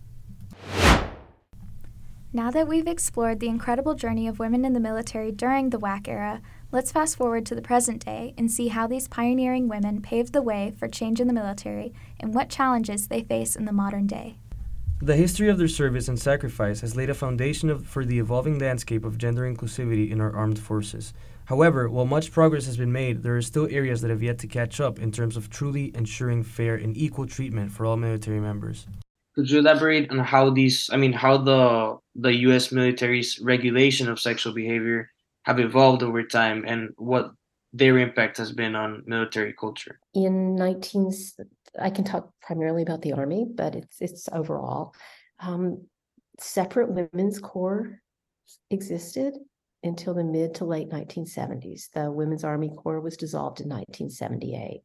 Now 2.34 2.50
that 2.50 2.66
we've 2.66 2.86
explored 2.86 3.40
the 3.40 3.48
incredible 3.48 3.94
journey 3.94 4.26
of 4.26 4.38
women 4.38 4.64
in 4.64 4.72
the 4.72 4.80
military 4.80 5.30
during 5.30 5.68
the 5.68 5.78
WAC 5.78 6.08
era, 6.08 6.40
let's 6.70 6.90
fast 6.90 7.16
forward 7.16 7.44
to 7.44 7.54
the 7.54 7.60
present 7.60 8.02
day 8.04 8.32
and 8.38 8.50
see 8.50 8.68
how 8.68 8.86
these 8.86 9.06
pioneering 9.06 9.68
women 9.68 10.00
paved 10.00 10.32
the 10.32 10.40
way 10.40 10.72
for 10.78 10.88
change 10.88 11.20
in 11.20 11.26
the 11.26 11.34
military 11.34 11.92
and 12.20 12.34
what 12.34 12.48
challenges 12.48 13.08
they 13.08 13.22
face 13.22 13.54
in 13.54 13.66
the 13.66 13.72
modern 13.72 14.06
day. 14.06 14.38
The 15.02 15.16
history 15.16 15.48
of 15.48 15.58
their 15.58 15.68
service 15.68 16.08
and 16.08 16.18
sacrifice 16.18 16.80
has 16.80 16.96
laid 16.96 17.10
a 17.10 17.14
foundation 17.14 17.68
of, 17.68 17.86
for 17.86 18.04
the 18.04 18.18
evolving 18.18 18.58
landscape 18.58 19.04
of 19.04 19.18
gender 19.18 19.42
inclusivity 19.42 20.10
in 20.10 20.20
our 20.20 20.34
armed 20.34 20.58
forces. 20.58 21.12
However, 21.52 21.86
while 21.90 22.06
much 22.06 22.32
progress 22.32 22.64
has 22.64 22.78
been 22.78 22.92
made, 22.92 23.22
there 23.22 23.36
are 23.36 23.42
still 23.42 23.68
areas 23.70 24.00
that 24.00 24.08
have 24.08 24.22
yet 24.22 24.38
to 24.38 24.46
catch 24.46 24.80
up 24.80 24.98
in 24.98 25.12
terms 25.12 25.36
of 25.36 25.50
truly 25.50 25.94
ensuring 25.94 26.42
fair 26.42 26.76
and 26.76 26.96
equal 26.96 27.26
treatment 27.26 27.70
for 27.70 27.84
all 27.84 27.98
military 27.98 28.40
members. 28.40 28.86
Could 29.34 29.50
you 29.50 29.58
elaborate 29.58 30.10
on 30.10 30.18
how 30.20 30.48
these, 30.48 30.88
I 30.90 30.96
mean, 30.96 31.12
how 31.12 31.36
the 31.36 31.98
the 32.14 32.34
U.S. 32.46 32.72
military's 32.72 33.38
regulation 33.38 34.08
of 34.08 34.18
sexual 34.18 34.54
behavior 34.54 35.10
have 35.42 35.60
evolved 35.60 36.02
over 36.02 36.22
time, 36.22 36.64
and 36.66 36.88
what 36.96 37.32
their 37.74 37.98
impact 37.98 38.38
has 38.38 38.50
been 38.50 38.74
on 38.74 39.02
military 39.04 39.52
culture? 39.52 40.00
In 40.14 40.56
19, 40.56 41.12
I 41.78 41.90
can 41.90 42.04
talk 42.04 42.30
primarily 42.40 42.80
about 42.80 43.02
the 43.02 43.12
Army, 43.12 43.44
but 43.44 43.74
it's 43.74 44.00
it's 44.00 44.26
overall. 44.32 44.94
Um, 45.38 45.84
separate 46.40 46.88
women's 46.88 47.38
corps 47.38 48.00
existed 48.70 49.34
until 49.82 50.14
the 50.14 50.24
mid 50.24 50.54
to 50.56 50.64
late 50.64 50.90
1970s. 50.90 51.90
The 51.94 52.10
Women's 52.10 52.44
Army 52.44 52.70
Corps 52.70 53.00
was 53.00 53.16
dissolved 53.16 53.60
in 53.60 53.68
1978. 53.68 54.82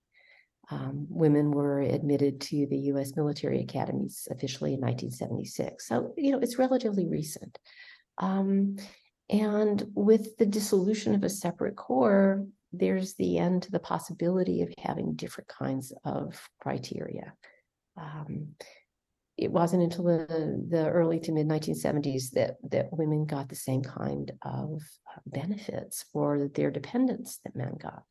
Um, 0.70 1.08
women 1.10 1.52
were 1.52 1.80
admitted 1.80 2.42
to 2.42 2.68
the 2.68 2.78
U.S. 2.92 3.16
military 3.16 3.62
academies 3.62 4.28
officially 4.30 4.74
in 4.74 4.82
1976. 4.82 5.88
So, 5.88 6.14
you 6.18 6.32
know, 6.32 6.40
it's 6.40 6.58
relatively 6.58 7.08
recent. 7.08 7.58
Um, 8.18 8.78
and 9.30 9.84
with 9.94 10.38
the 10.38 10.46
dissolution 10.46 11.16
of 11.16 11.24
a 11.24 11.30
separate 11.30 11.76
corps, 11.76 12.46
there's 12.74 13.14
the 13.16 13.38
end 13.38 13.64
to 13.64 13.72
the 13.72 13.80
possibility 13.80 14.62
of 14.62 14.74
having 14.78 15.14
different 15.14 15.48
kinds 15.48 15.94
of 16.04 16.50
criteria. 16.60 17.34
Um, 17.96 18.50
it 19.38 19.52
wasn't 19.52 19.84
until 19.84 20.06
the, 20.06 20.66
the 20.70 20.90
early 20.90 21.20
to 21.20 21.32
mid 21.32 21.48
1970s 21.48 22.32
that, 22.32 22.56
that 22.72 22.92
women 22.92 23.26
got 23.26 23.50
the 23.50 23.56
same 23.56 23.84
kind 23.84 24.32
of 24.42 24.82
benefits 25.26 26.06
for 26.12 26.50
their 26.56 26.72
dependents 26.72 27.40
that 27.44 27.56
men 27.56 27.76
got. 27.82 28.04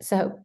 So, 0.00 0.38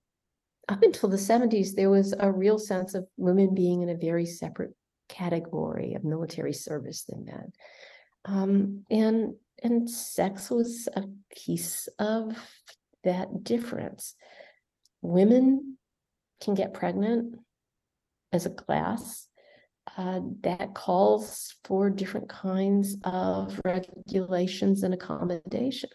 up 0.70 0.84
until 0.84 1.10
the 1.10 1.18
70s, 1.18 1.76
there 1.76 1.90
was 1.90 2.14
a 2.18 2.32
real 2.32 2.60
sense 2.60 2.94
of 2.94 3.08
women 3.18 3.56
being 3.56 3.82
in 3.82 3.90
a 3.90 3.98
very 3.98 4.26
separate 4.26 4.74
category 5.10 5.96
of 5.96 6.04
military 6.04 6.54
service 6.54 7.04
than 7.04 7.26
men. 7.26 7.52
Um, 8.26 8.86
and 8.90 9.34
and 9.64 9.90
sex 9.90 10.50
was 10.50 10.88
a 10.96 11.04
piece 11.36 11.88
of 12.00 12.36
that 13.04 13.44
difference. 13.44 14.16
Women 15.02 15.78
can 16.42 16.56
get 16.56 16.74
pregnant 16.74 17.36
as 18.32 18.46
a 18.46 18.50
class. 18.50 19.28
Uh, 19.98 20.22
that 20.42 20.74
calls 20.74 21.56
for 21.66 21.90
different 21.90 22.30
kinds 22.30 22.96
of 23.04 23.60
regulations 23.66 24.84
and 24.84 24.94
accommodation. 24.94 25.90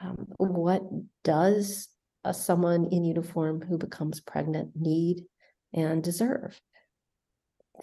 Um, 0.00 0.26
what 0.36 0.82
does 1.24 1.88
a, 2.24 2.34
someone 2.34 2.86
in 2.92 3.04
uniform 3.04 3.62
who 3.62 3.78
becomes 3.78 4.20
pregnant 4.20 4.72
need 4.74 5.24
and 5.72 6.02
deserve? 6.02 6.60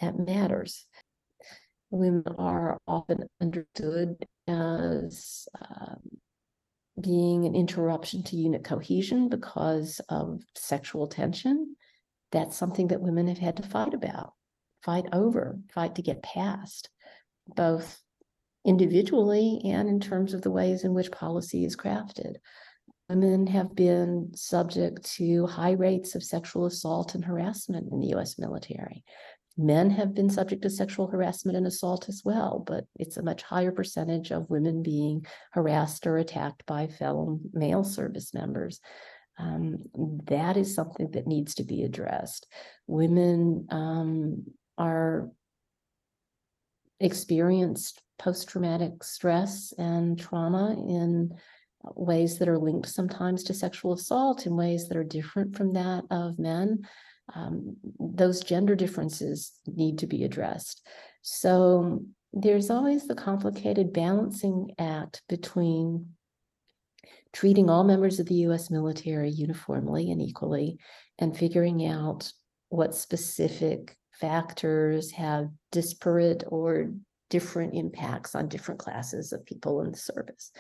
That 0.02 0.20
matters. 0.20 0.86
Women 1.90 2.36
are 2.38 2.78
often 2.88 3.24
understood 3.42 4.24
as 4.48 5.48
um, 5.60 6.02
being 7.02 7.46
an 7.46 7.56
interruption 7.56 8.24
to 8.24 8.36
unit 8.36 8.64
cohesion 8.64 9.30
because 9.30 10.00
of 10.10 10.42
sexual 10.56 11.08
tension, 11.08 11.76
that's 12.32 12.58
something 12.58 12.90
that 12.90 13.02
women 13.02 13.28
have 13.28 13.38
had 13.38 13.58
to 13.58 13.64
fight 13.64 13.94
about, 13.94 14.34
fight 14.84 15.06
over, 15.14 15.60
fight 15.74 15.96
to 15.96 16.02
get 16.02 16.24
past, 16.24 16.90
both 17.48 18.00
individually 18.66 19.62
and 19.66 19.88
in 19.88 20.00
terms 20.00 20.34
of 20.34 20.42
the 20.42 20.52
ways 20.52 20.84
in 20.84 20.94
which 20.94 21.12
policy 21.12 21.66
is 21.66 21.76
crafted. 21.76 22.36
Women 23.10 23.48
have 23.48 23.76
been 23.76 24.32
subject 24.36 25.04
to 25.16 25.48
high 25.48 25.72
rates 25.72 26.14
of 26.14 26.24
sexual 26.24 26.66
assault 26.66 27.16
and 27.16 27.26
harassment 27.26 27.92
in 27.92 28.00
the 28.00 28.16
US 28.16 28.38
military. 28.38 29.04
Men 29.58 29.90
have 29.90 30.14
been 30.14 30.30
subject 30.30 30.62
to 30.62 30.70
sexual 30.70 31.08
harassment 31.08 31.58
and 31.58 31.68
assault 31.68 32.08
as 32.08 32.22
well, 32.24 32.64
but 32.66 32.86
it's 32.98 33.18
a 33.18 33.24
much 33.24 33.42
higher 33.42 33.72
percentage 33.72 34.32
of 34.32 34.50
women 34.50 34.84
being 34.84 35.26
harassed 35.52 36.06
or 36.08 36.18
attacked 36.18 36.66
by 36.66 36.88
fellow 36.88 37.40
male 37.52 37.84
service 37.84 38.34
members. 38.34 38.80
Um, 39.38 39.80
that 40.26 40.56
is 40.56 40.76
something 40.76 41.12
that 41.12 41.28
needs 41.28 41.56
to 41.56 41.64
be 41.64 41.84
addressed. 41.84 42.48
Women 42.88 43.68
um, 43.70 44.46
are 44.80 45.30
experienced 47.00 48.02
post-traumatic 48.18 49.04
stress 49.04 49.74
and 49.78 50.20
trauma 50.20 50.72
in 50.72 51.34
ways 51.96 52.40
that 52.40 52.50
are 52.50 52.58
linked 52.58 52.90
sometimes 52.90 53.44
to 53.44 53.54
sexual 53.54 53.94
assault 53.94 54.46
in 54.46 54.56
ways 54.56 54.88
that 54.88 54.98
are 54.98 55.04
different 55.04 55.56
from 55.56 55.72
that 55.74 56.04
of 56.10 56.40
men 56.40 56.86
um, 57.36 57.78
those 58.00 58.42
gender 58.42 58.76
differences 58.76 59.54
need 59.68 60.00
to 60.00 60.08
be 60.08 60.24
addressed. 60.24 60.86
So 61.22 62.04
there's 62.34 62.70
always 62.70 63.08
the 63.08 63.16
complicated 63.16 63.94
balancing 63.94 64.72
act 64.78 65.22
between 65.28 66.08
treating 67.34 67.70
all 67.70 67.84
members 67.84 68.20
of 68.20 68.28
the 68.28 68.36
US 68.36 68.72
military 68.72 69.30
uniformly 69.30 70.12
and 70.12 70.22
equally 70.22 70.78
and 71.20 71.38
figuring 71.38 71.86
out 71.86 72.32
what 72.70 72.96
specific 72.96 73.96
factors 74.20 75.12
have 75.12 75.50
disparate 75.72 76.44
or 76.48 76.92
different 77.30 77.74
impacts 77.76 78.36
on 78.36 78.48
different 78.48 78.80
classes 78.80 79.32
of 79.32 79.46
people 79.46 79.82
in 79.82 79.92
the 79.92 79.98
service. 79.98 80.52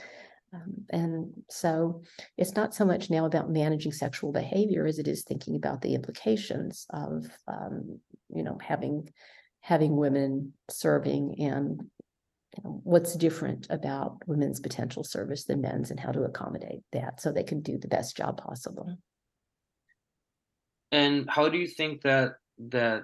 Um, 0.53 0.85
and 0.89 1.33
so 1.49 2.01
it's 2.37 2.55
not 2.55 2.73
so 2.73 2.85
much 2.85 3.09
now 3.09 3.25
about 3.25 3.51
managing 3.51 3.91
sexual 3.91 4.31
behavior 4.31 4.85
as 4.85 4.97
it 4.97 5.07
is 5.07 5.23
thinking 5.23 5.55
about 5.55 5.81
the 5.81 5.93
implications 5.93 6.87
of, 6.91 7.27
um, 7.47 7.99
you 8.33 8.43
know, 8.43 8.57
having 8.61 9.09
having 9.61 9.95
women 9.97 10.53
serving 10.69 11.35
and 11.39 11.81
you 12.57 12.63
know, 12.63 12.81
what's 12.83 13.15
different 13.15 13.67
about 13.69 14.17
women's 14.25 14.59
potential 14.59 15.03
service 15.03 15.43
than 15.43 15.61
men's 15.61 15.91
and 15.91 15.99
how 15.99 16.11
to 16.11 16.23
accommodate 16.23 16.81
that 16.93 17.21
so 17.21 17.31
they 17.31 17.43
can 17.43 17.61
do 17.61 17.77
the 17.77 17.87
best 17.87 18.17
job 18.17 18.41
possible. 18.41 18.97
And 20.91 21.29
how 21.29 21.49
do 21.49 21.57
you 21.57 21.67
think 21.67 22.01
that 22.01 22.35
that 22.57 23.03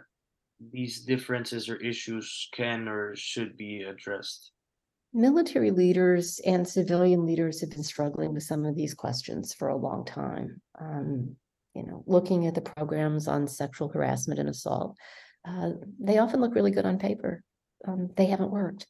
these 0.71 1.01
differences 1.01 1.69
or 1.69 1.75
issues 1.77 2.49
can 2.53 2.87
or 2.87 3.15
should 3.15 3.57
be 3.57 3.83
addressed? 3.83 4.51
military 5.15 5.71
leaders 5.71 6.41
and 6.45 6.67
civilian 6.67 7.25
leaders 7.25 7.61
have 7.61 7.69
been 7.69 7.83
struggling 7.83 8.33
with 8.33 8.43
some 8.43 8.65
of 8.65 8.75
these 8.75 8.93
questions 8.93 9.53
for 9.53 9.69
a 9.69 9.75
long 9.75 10.03
time. 10.03 10.61
Um, 10.79 11.37
you 11.73 11.83
know, 11.83 12.03
looking 12.05 12.47
at 12.47 12.53
the 12.53 12.61
programs 12.61 13.27
on 13.27 13.47
sexual 13.47 13.87
harassment 13.87 14.41
and 14.41 14.49
assault, 14.49 14.97
uh, 15.47 15.71
they 15.99 16.17
often 16.17 16.41
look 16.41 16.53
really 16.53 16.71
good 16.71 16.85
on 16.85 16.99
paper. 16.99 17.41
Um, 17.87 18.09
they 18.17 18.25
haven't 18.25 18.51
worked. 18.51 18.87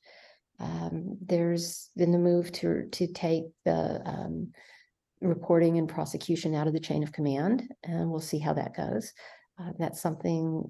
Um, 0.59 1.17
there's 1.21 1.91
been 1.95 2.11
the 2.11 2.17
move 2.17 2.51
to 2.53 2.87
to 2.91 3.07
take 3.07 3.43
the 3.63 4.01
um, 4.05 4.51
reporting 5.21 5.77
and 5.77 5.87
prosecution 5.87 6.55
out 6.55 6.67
of 6.67 6.73
the 6.73 6.79
chain 6.79 7.03
of 7.03 7.11
command, 7.11 7.63
and 7.83 8.09
we'll 8.09 8.19
see 8.19 8.39
how 8.39 8.53
that 8.53 8.75
goes. 8.75 9.13
Uh, 9.59 9.71
that's 9.77 10.01
something 10.01 10.63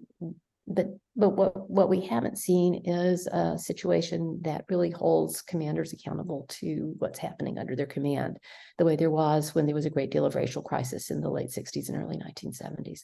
but 0.67 0.87
but 1.15 1.29
what 1.29 1.69
what 1.69 1.89
we 1.89 2.01
haven't 2.01 2.37
seen 2.37 2.81
is 2.85 3.27
a 3.27 3.57
situation 3.57 4.39
that 4.43 4.65
really 4.69 4.89
holds 4.89 5.41
commanders 5.41 5.93
accountable 5.93 6.45
to 6.49 6.95
what's 6.97 7.19
happening 7.19 7.57
under 7.57 7.75
their 7.75 7.85
command 7.85 8.37
the 8.77 8.85
way 8.85 8.95
there 8.95 9.11
was 9.11 9.53
when 9.53 9.65
there 9.65 9.75
was 9.75 9.85
a 9.85 9.91
great 9.91 10.11
deal 10.11 10.25
of 10.25 10.35
racial 10.35 10.61
crisis 10.61 11.11
in 11.11 11.21
the 11.21 11.29
late 11.29 11.49
60s 11.49 11.89
and 11.89 12.01
early 12.01 12.17
1970s 12.17 13.01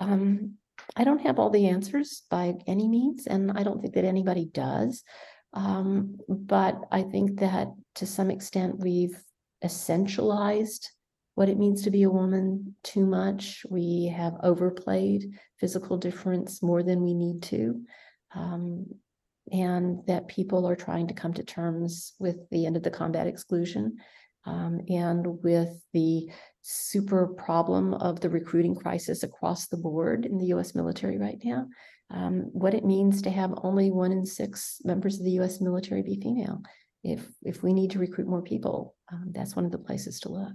um, 0.00 0.54
i 0.96 1.04
don't 1.04 1.22
have 1.22 1.38
all 1.38 1.50
the 1.50 1.68
answers 1.68 2.22
by 2.30 2.54
any 2.66 2.86
means 2.86 3.26
and 3.26 3.50
i 3.52 3.62
don't 3.62 3.80
think 3.80 3.94
that 3.94 4.04
anybody 4.04 4.46
does. 4.52 5.02
Um, 5.52 6.18
but 6.28 6.78
i 6.92 7.02
think 7.02 7.40
that 7.40 7.68
to 7.96 8.06
some 8.06 8.30
extent 8.30 8.78
we've 8.78 9.20
essentialized 9.64 10.86
what 11.40 11.48
it 11.48 11.56
means 11.56 11.80
to 11.80 11.90
be 11.90 12.02
a 12.02 12.10
woman 12.10 12.76
too 12.82 13.06
much. 13.06 13.64
We 13.70 14.12
have 14.14 14.34
overplayed 14.42 15.30
physical 15.58 15.96
difference 15.96 16.62
more 16.62 16.82
than 16.82 17.02
we 17.02 17.14
need 17.14 17.42
to. 17.44 17.80
Um, 18.34 18.84
and 19.50 20.06
that 20.06 20.28
people 20.28 20.68
are 20.68 20.76
trying 20.76 21.06
to 21.06 21.14
come 21.14 21.32
to 21.32 21.42
terms 21.42 22.12
with 22.18 22.36
the 22.50 22.66
end 22.66 22.76
of 22.76 22.82
the 22.82 22.90
combat 22.90 23.26
exclusion 23.26 23.96
um, 24.44 24.82
and 24.90 25.42
with 25.42 25.82
the 25.94 26.28
super 26.60 27.28
problem 27.28 27.94
of 27.94 28.20
the 28.20 28.28
recruiting 28.28 28.74
crisis 28.74 29.22
across 29.22 29.66
the 29.68 29.78
board 29.78 30.26
in 30.26 30.36
the 30.36 30.52
US 30.52 30.74
military 30.74 31.16
right 31.16 31.40
now. 31.42 31.66
Um, 32.10 32.50
what 32.52 32.74
it 32.74 32.84
means 32.84 33.22
to 33.22 33.30
have 33.30 33.54
only 33.62 33.90
one 33.90 34.12
in 34.12 34.26
six 34.26 34.76
members 34.84 35.18
of 35.18 35.24
the 35.24 35.40
US 35.40 35.58
military 35.58 36.02
be 36.02 36.20
female. 36.20 36.60
If, 37.02 37.26
if 37.40 37.62
we 37.62 37.72
need 37.72 37.92
to 37.92 37.98
recruit 37.98 38.28
more 38.28 38.42
people, 38.42 38.94
um, 39.10 39.32
that's 39.34 39.56
one 39.56 39.64
of 39.64 39.72
the 39.72 39.78
places 39.78 40.20
to 40.20 40.28
look. 40.28 40.52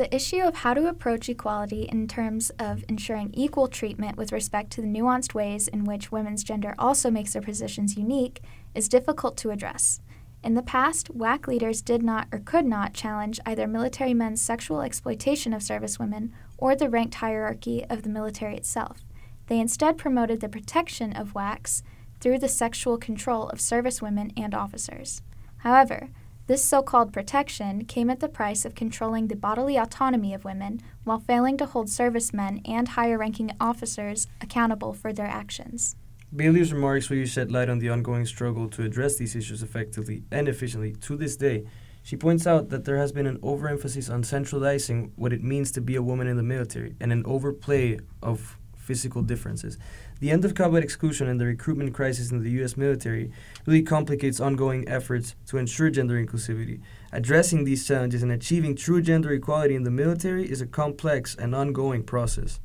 The 0.00 0.16
issue 0.16 0.40
of 0.40 0.54
how 0.54 0.72
to 0.72 0.88
approach 0.88 1.28
equality 1.28 1.82
in 1.82 2.08
terms 2.08 2.48
of 2.58 2.86
ensuring 2.88 3.34
equal 3.34 3.68
treatment 3.68 4.16
with 4.16 4.32
respect 4.32 4.70
to 4.70 4.80
the 4.80 4.86
nuanced 4.86 5.34
ways 5.34 5.68
in 5.68 5.84
which 5.84 6.10
women's 6.10 6.42
gender 6.42 6.74
also 6.78 7.10
makes 7.10 7.34
their 7.34 7.42
positions 7.42 7.98
unique 7.98 8.40
is 8.74 8.88
difficult 8.88 9.36
to 9.36 9.50
address. 9.50 10.00
In 10.42 10.54
the 10.54 10.62
past, 10.62 11.14
WAC 11.14 11.46
leaders 11.46 11.82
did 11.82 12.02
not 12.02 12.28
or 12.32 12.38
could 12.38 12.64
not 12.64 12.94
challenge 12.94 13.40
either 13.44 13.66
military 13.66 14.14
men's 14.14 14.40
sexual 14.40 14.80
exploitation 14.80 15.52
of 15.52 15.60
servicewomen 15.60 16.30
or 16.56 16.74
the 16.74 16.88
ranked 16.88 17.16
hierarchy 17.16 17.84
of 17.90 18.02
the 18.02 18.08
military 18.08 18.56
itself. 18.56 19.04
They 19.48 19.60
instead 19.60 19.98
promoted 19.98 20.40
the 20.40 20.48
protection 20.48 21.12
of 21.12 21.34
WACs 21.34 21.82
through 22.20 22.38
the 22.38 22.48
sexual 22.48 22.96
control 22.96 23.50
of 23.50 23.58
servicewomen 23.58 24.32
and 24.34 24.54
officers. 24.54 25.20
However, 25.58 26.08
this 26.50 26.64
so 26.64 26.82
called 26.82 27.12
protection 27.12 27.84
came 27.84 28.10
at 28.10 28.18
the 28.18 28.28
price 28.28 28.64
of 28.64 28.74
controlling 28.74 29.28
the 29.28 29.36
bodily 29.36 29.76
autonomy 29.76 30.34
of 30.34 30.44
women 30.44 30.80
while 31.04 31.20
failing 31.20 31.56
to 31.56 31.64
hold 31.64 31.88
servicemen 31.88 32.60
and 32.64 32.88
higher 32.88 33.16
ranking 33.16 33.52
officers 33.60 34.26
accountable 34.40 34.92
for 34.92 35.12
their 35.12 35.28
actions. 35.28 35.94
Bailey's 36.34 36.72
remarks 36.72 37.08
really 37.08 37.24
shed 37.24 37.52
light 37.52 37.68
on 37.68 37.78
the 37.78 37.88
ongoing 37.88 38.26
struggle 38.26 38.68
to 38.70 38.82
address 38.82 39.14
these 39.14 39.36
issues 39.36 39.62
effectively 39.62 40.24
and 40.32 40.48
efficiently 40.48 40.90
to 41.02 41.16
this 41.16 41.36
day. 41.36 41.66
She 42.02 42.16
points 42.16 42.48
out 42.48 42.70
that 42.70 42.84
there 42.84 42.96
has 42.96 43.12
been 43.12 43.28
an 43.28 43.38
overemphasis 43.44 44.10
on 44.10 44.24
centralizing 44.24 45.12
what 45.14 45.32
it 45.32 45.44
means 45.44 45.70
to 45.70 45.80
be 45.80 45.94
a 45.94 46.02
woman 46.02 46.26
in 46.26 46.36
the 46.36 46.42
military 46.42 46.96
and 47.00 47.12
an 47.12 47.22
overplay 47.26 48.00
of 48.24 48.58
physical 48.76 49.22
differences. 49.22 49.78
The 50.20 50.30
end 50.30 50.44
of 50.44 50.54
combat 50.54 50.82
exclusion 50.82 51.28
and 51.28 51.40
the 51.40 51.46
recruitment 51.46 51.94
crisis 51.94 52.30
in 52.30 52.42
the 52.42 52.50
U.S. 52.50 52.76
military 52.76 53.32
really 53.64 53.82
complicates 53.82 54.38
ongoing 54.38 54.86
efforts 54.86 55.34
to 55.46 55.56
ensure 55.56 55.88
gender 55.88 56.22
inclusivity. 56.22 56.82
Addressing 57.10 57.64
these 57.64 57.86
challenges 57.86 58.22
and 58.22 58.30
achieving 58.30 58.76
true 58.76 59.00
gender 59.00 59.32
equality 59.32 59.74
in 59.74 59.84
the 59.84 59.90
military 59.90 60.50
is 60.50 60.60
a 60.60 60.66
complex 60.66 61.34
and 61.34 61.54
ongoing 61.54 62.02
process. 62.02 62.60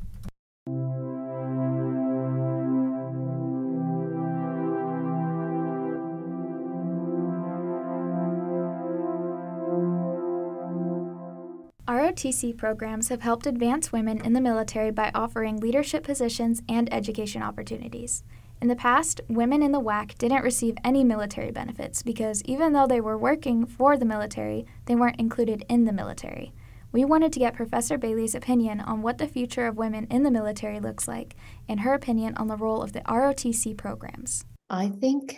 ROTC 12.16 12.56
programs 12.56 13.10
have 13.10 13.24
helped 13.24 13.46
advance 13.46 13.92
women 13.92 14.22
in 14.22 14.32
the 14.32 14.40
military 14.40 14.90
by 14.90 15.12
offering 15.14 15.58
leadership 15.58 16.02
positions 16.06 16.62
and 16.70 16.92
education 16.94 17.44
opportunities. 17.44 18.24
In 18.62 18.70
the 18.70 18.76
past, 18.78 19.20
women 19.28 19.62
in 19.62 19.74
the 19.74 19.82
WAC 19.82 20.18
didn't 20.18 20.42
receive 20.44 20.78
any 20.82 21.04
military 21.04 21.52
benefits 21.52 22.02
because 22.04 22.42
even 22.46 22.72
though 22.72 22.88
they 22.88 23.02
were 23.02 23.18
working 23.18 23.66
for 23.66 23.98
the 23.98 24.06
military, 24.06 24.66
they 24.86 24.96
weren't 24.96 25.20
included 25.20 25.66
in 25.68 25.84
the 25.84 25.92
military. 25.92 26.54
We 26.94 27.04
wanted 27.04 27.34
to 27.34 27.40
get 27.40 27.54
Professor 27.54 27.98
Bailey's 27.98 28.34
opinion 28.34 28.80
on 28.80 29.02
what 29.02 29.18
the 29.18 29.28
future 29.28 29.68
of 29.68 29.76
women 29.76 30.08
in 30.10 30.24
the 30.24 30.32
military 30.32 30.80
looks 30.80 31.10
like 31.10 31.36
and 31.68 31.82
her 31.82 31.94
opinion 31.94 32.34
on 32.38 32.48
the 32.48 32.56
role 32.56 32.82
of 32.82 32.94
the 32.94 33.02
ROTC 33.02 33.76
programs. 33.76 34.46
I 34.70 34.88
think 34.88 35.36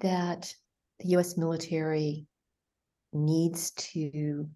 that 0.00 0.54
the 1.00 1.16
US 1.16 1.36
military 1.36 2.26
needs 3.12 3.72
to 3.72 4.46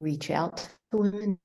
reach 0.00 0.30
out 0.30 0.68
to 0.90 0.96
women, 0.96 1.38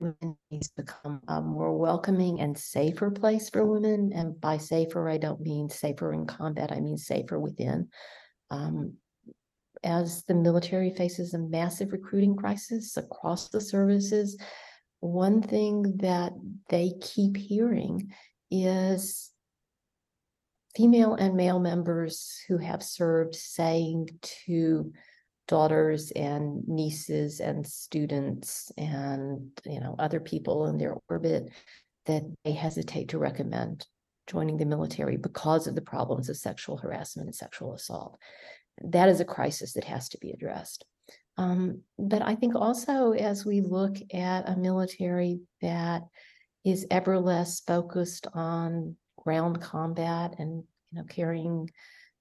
women 0.00 0.36
needs 0.50 0.68
to 0.70 0.82
become 0.82 1.20
a 1.28 1.40
more 1.40 1.76
welcoming 1.76 2.40
and 2.40 2.56
safer 2.56 3.10
place 3.10 3.50
for 3.50 3.64
women. 3.64 4.12
And 4.14 4.40
by 4.40 4.58
safer, 4.58 5.08
I 5.08 5.18
don't 5.18 5.40
mean 5.40 5.68
safer 5.68 6.12
in 6.12 6.26
combat, 6.26 6.72
I 6.72 6.80
mean 6.80 6.96
safer 6.96 7.38
within. 7.38 7.88
Um, 8.50 8.94
as 9.82 10.24
the 10.24 10.34
military 10.34 10.90
faces 10.90 11.32
a 11.32 11.38
massive 11.38 11.92
recruiting 11.92 12.36
crisis 12.36 12.96
across 12.96 13.48
the 13.48 13.60
services, 13.60 14.36
one 15.00 15.40
thing 15.40 15.96
that 15.98 16.32
they 16.68 16.92
keep 17.00 17.36
hearing 17.36 18.12
is 18.50 19.30
female 20.76 21.14
and 21.14 21.34
male 21.34 21.58
members 21.58 22.38
who 22.46 22.58
have 22.58 22.82
served 22.82 23.34
saying 23.34 24.08
to 24.22 24.92
daughters 25.50 26.12
and 26.12 26.62
nieces 26.68 27.40
and 27.40 27.66
students 27.66 28.70
and 28.78 29.50
you 29.66 29.80
know 29.80 29.96
other 29.98 30.20
people 30.20 30.68
in 30.68 30.78
their 30.78 30.96
orbit 31.08 31.50
that 32.06 32.22
they 32.44 32.52
hesitate 32.52 33.08
to 33.08 33.18
recommend 33.18 33.84
joining 34.28 34.56
the 34.56 34.64
military 34.64 35.16
because 35.16 35.66
of 35.66 35.74
the 35.74 35.82
problems 35.82 36.28
of 36.28 36.36
sexual 36.36 36.76
harassment 36.76 37.26
and 37.26 37.34
sexual 37.34 37.74
assault. 37.74 38.16
That 38.84 39.08
is 39.08 39.18
a 39.18 39.24
crisis 39.24 39.72
that 39.72 39.82
has 39.82 40.08
to 40.10 40.18
be 40.18 40.30
addressed. 40.30 40.84
Um, 41.36 41.80
but 41.98 42.22
i 42.22 42.34
think 42.34 42.54
also 42.54 43.12
as 43.12 43.44
we 43.44 43.60
look 43.60 43.96
at 44.12 44.48
a 44.48 44.56
military 44.56 45.40
that 45.62 46.02
is 46.64 46.86
ever 46.90 47.18
less 47.18 47.60
focused 47.60 48.26
on 48.34 48.96
ground 49.24 49.60
combat 49.60 50.34
and 50.38 50.62
you 50.90 50.98
know 50.98 51.04
carrying 51.08 51.70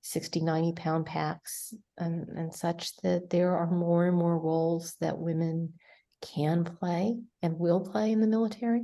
60 0.01 0.41
90 0.41 0.73
pound 0.73 1.05
packs 1.05 1.73
and, 1.97 2.27
and 2.29 2.53
such 2.53 2.95
that 2.97 3.29
there 3.29 3.57
are 3.57 3.69
more 3.69 4.07
and 4.07 4.17
more 4.17 4.39
roles 4.39 4.95
that 5.01 5.17
women 5.17 5.73
can 6.21 6.63
play 6.63 7.17
and 7.41 7.59
will 7.59 7.81
play 7.81 8.12
in 8.12 8.21
the 8.21 8.27
military 8.27 8.83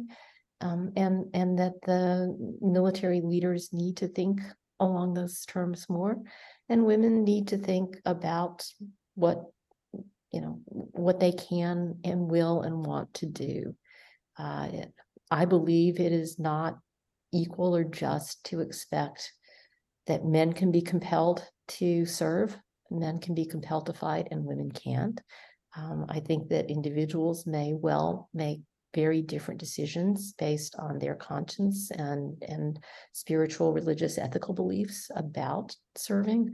um, 0.61 0.93
and 0.95 1.25
and 1.33 1.59
that 1.59 1.81
the 1.85 2.35
military 2.61 3.21
leaders 3.21 3.69
need 3.73 3.97
to 3.97 4.07
think 4.07 4.41
along 4.79 5.13
those 5.13 5.45
terms 5.45 5.87
more. 5.89 6.17
And 6.69 6.85
women 6.85 7.23
need 7.23 7.49
to 7.49 7.57
think 7.57 7.97
about 8.05 8.65
what 9.15 9.43
you 10.31 10.41
know 10.41 10.59
what 10.65 11.19
they 11.19 11.31
can 11.31 11.99
and 12.03 12.29
will 12.29 12.61
and 12.61 12.85
want 12.85 13.13
to 13.15 13.25
do. 13.25 13.75
Uh, 14.37 14.67
i 15.31 15.45
believe 15.45 15.99
it 15.99 16.11
is 16.11 16.37
not 16.37 16.77
equal 17.33 17.75
or 17.75 17.83
just 17.83 18.43
to 18.43 18.59
expect 18.59 19.31
that 20.07 20.25
men 20.25 20.53
can 20.53 20.71
be 20.71 20.81
compelled 20.81 21.43
to 21.67 22.05
serve, 22.05 22.57
men 22.91 23.19
can 23.19 23.33
be 23.33 23.45
compelled 23.45 23.87
to 23.87 23.93
fight, 23.93 24.27
and 24.31 24.45
women 24.45 24.71
can't. 24.71 25.19
Um, 25.77 26.05
I 26.09 26.19
think 26.19 26.49
that 26.49 26.69
individuals 26.69 27.45
may 27.45 27.73
well 27.73 28.29
make 28.33 28.61
very 28.93 29.21
different 29.21 29.59
decisions 29.59 30.33
based 30.33 30.75
on 30.79 30.97
their 30.97 31.15
conscience 31.15 31.91
and 31.91 32.41
and 32.47 32.79
spiritual, 33.11 33.73
religious, 33.73 34.17
ethical 34.17 34.53
beliefs 34.53 35.11
about 35.15 35.75
serving. 35.95 36.53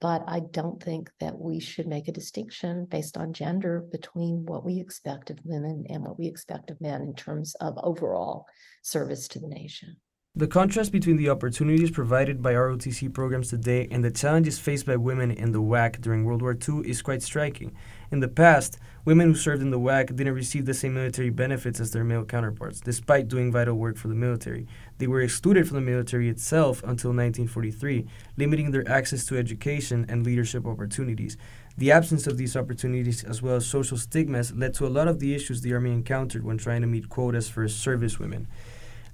But 0.00 0.22
I 0.26 0.40
don't 0.40 0.82
think 0.82 1.10
that 1.20 1.38
we 1.38 1.60
should 1.60 1.86
make 1.86 2.08
a 2.08 2.12
distinction 2.12 2.86
based 2.86 3.18
on 3.18 3.34
gender 3.34 3.84
between 3.92 4.46
what 4.46 4.64
we 4.64 4.80
expect 4.80 5.28
of 5.28 5.38
women 5.44 5.84
and 5.90 6.02
what 6.02 6.18
we 6.18 6.26
expect 6.26 6.70
of 6.70 6.80
men 6.80 7.02
in 7.02 7.14
terms 7.14 7.54
of 7.56 7.78
overall 7.82 8.46
service 8.82 9.28
to 9.28 9.40
the 9.40 9.48
nation. 9.48 9.96
The 10.36 10.46
contrast 10.46 10.92
between 10.92 11.16
the 11.16 11.28
opportunities 11.28 11.90
provided 11.90 12.40
by 12.40 12.54
ROTC 12.54 13.12
programs 13.12 13.50
today 13.50 13.88
and 13.90 14.04
the 14.04 14.12
challenges 14.12 14.60
faced 14.60 14.86
by 14.86 14.94
women 14.94 15.32
in 15.32 15.50
the 15.50 15.60
WAC 15.60 16.00
during 16.00 16.24
World 16.24 16.40
War 16.40 16.56
II 16.56 16.88
is 16.88 17.02
quite 17.02 17.24
striking. 17.24 17.74
In 18.12 18.20
the 18.20 18.28
past, 18.28 18.78
women 19.04 19.26
who 19.26 19.34
served 19.34 19.60
in 19.60 19.72
the 19.72 19.78
WAC 19.80 20.14
didn't 20.14 20.34
receive 20.34 20.66
the 20.66 20.72
same 20.72 20.94
military 20.94 21.30
benefits 21.30 21.80
as 21.80 21.90
their 21.90 22.04
male 22.04 22.24
counterparts, 22.24 22.80
despite 22.80 23.26
doing 23.26 23.50
vital 23.50 23.74
work 23.74 23.96
for 23.96 24.06
the 24.06 24.14
military. 24.14 24.68
They 24.98 25.08
were 25.08 25.20
excluded 25.20 25.66
from 25.66 25.74
the 25.74 25.90
military 25.90 26.28
itself 26.28 26.78
until 26.84 27.10
1943, 27.10 28.06
limiting 28.36 28.70
their 28.70 28.88
access 28.88 29.26
to 29.26 29.36
education 29.36 30.06
and 30.08 30.24
leadership 30.24 30.64
opportunities. 30.64 31.36
The 31.76 31.90
absence 31.90 32.28
of 32.28 32.38
these 32.38 32.56
opportunities, 32.56 33.24
as 33.24 33.42
well 33.42 33.56
as 33.56 33.66
social 33.66 33.98
stigmas, 33.98 34.52
led 34.52 34.74
to 34.74 34.86
a 34.86 34.94
lot 34.94 35.08
of 35.08 35.18
the 35.18 35.34
issues 35.34 35.60
the 35.60 35.74
Army 35.74 35.90
encountered 35.90 36.44
when 36.44 36.56
trying 36.56 36.82
to 36.82 36.86
meet 36.86 37.08
quotas 37.08 37.48
for 37.48 37.66
service 37.66 38.20
women. 38.20 38.46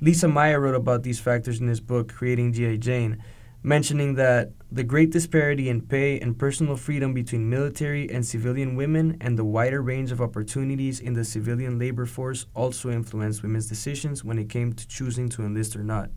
Leisa 0.00 0.30
Meyer 0.30 0.60
wrote 0.60 0.74
about 0.74 1.02
these 1.02 1.20
factors 1.20 1.60
in 1.60 1.68
his 1.68 1.80
book, 1.80 2.12
Creating 2.12 2.52
G.I. 2.52 2.76
Jane, 2.76 3.22
mentioning 3.62 4.14
that 4.16 4.50
the 4.70 4.84
great 4.84 5.10
disparity 5.10 5.70
in 5.70 5.80
pay 5.80 6.20
and 6.20 6.38
personal 6.38 6.76
freedom 6.76 7.14
between 7.14 7.48
military 7.48 8.10
and 8.10 8.24
civilian 8.24 8.76
women 8.76 9.16
and 9.22 9.38
the 9.38 9.44
wider 9.44 9.80
range 9.80 10.12
of 10.12 10.20
opportunities 10.20 11.00
in 11.00 11.14
the 11.14 11.24
civilian 11.24 11.78
labor 11.78 12.04
force 12.04 12.44
also 12.54 12.90
influenced 12.90 13.42
women's 13.42 13.68
decisions 13.68 14.22
when 14.22 14.38
it 14.38 14.50
came 14.50 14.74
to 14.74 14.86
choosing 14.86 15.30
to 15.30 15.42
enlist 15.42 15.74
or 15.74 15.82
not. 15.82 16.10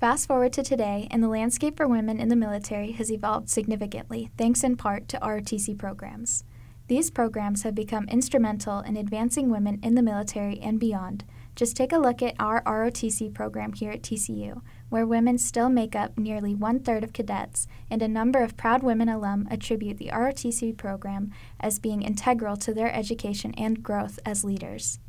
Fast 0.00 0.26
forward 0.26 0.52
to 0.54 0.62
today, 0.62 1.08
and 1.10 1.22
the 1.22 1.28
landscape 1.28 1.76
for 1.76 1.86
women 1.86 2.18
in 2.18 2.28
the 2.28 2.36
military 2.36 2.92
has 2.92 3.12
evolved 3.12 3.50
significantly, 3.50 4.30
thanks 4.38 4.64
in 4.64 4.76
part 4.76 5.08
to 5.08 5.18
ROTC 5.18 5.76
programs. 5.76 6.42
These 6.86 7.10
programs 7.10 7.64
have 7.64 7.74
become 7.74 8.08
instrumental 8.08 8.80
in 8.80 8.96
advancing 8.96 9.50
women 9.50 9.78
in 9.82 9.94
the 9.94 10.02
military 10.02 10.58
and 10.60 10.80
beyond 10.80 11.24
just 11.58 11.76
take 11.76 11.92
a 11.92 11.98
look 11.98 12.22
at 12.22 12.36
our 12.38 12.62
ROTC 12.62 13.34
program 13.34 13.72
here 13.72 13.90
at 13.90 14.00
TCU, 14.00 14.62
where 14.90 15.04
women 15.04 15.36
still 15.38 15.68
make 15.68 15.96
up 15.96 16.16
nearly 16.16 16.54
one 16.54 16.78
third 16.78 17.02
of 17.02 17.12
cadets, 17.12 17.66
and 17.90 18.00
a 18.00 18.06
number 18.06 18.44
of 18.44 18.56
proud 18.56 18.84
women 18.84 19.08
alum 19.08 19.48
attribute 19.50 19.98
the 19.98 20.10
ROTC 20.12 20.76
program 20.76 21.32
as 21.58 21.80
being 21.80 22.02
integral 22.02 22.56
to 22.58 22.72
their 22.72 22.94
education 22.94 23.52
and 23.58 23.82
growth 23.82 24.20
as 24.24 24.44
leaders. 24.44 25.00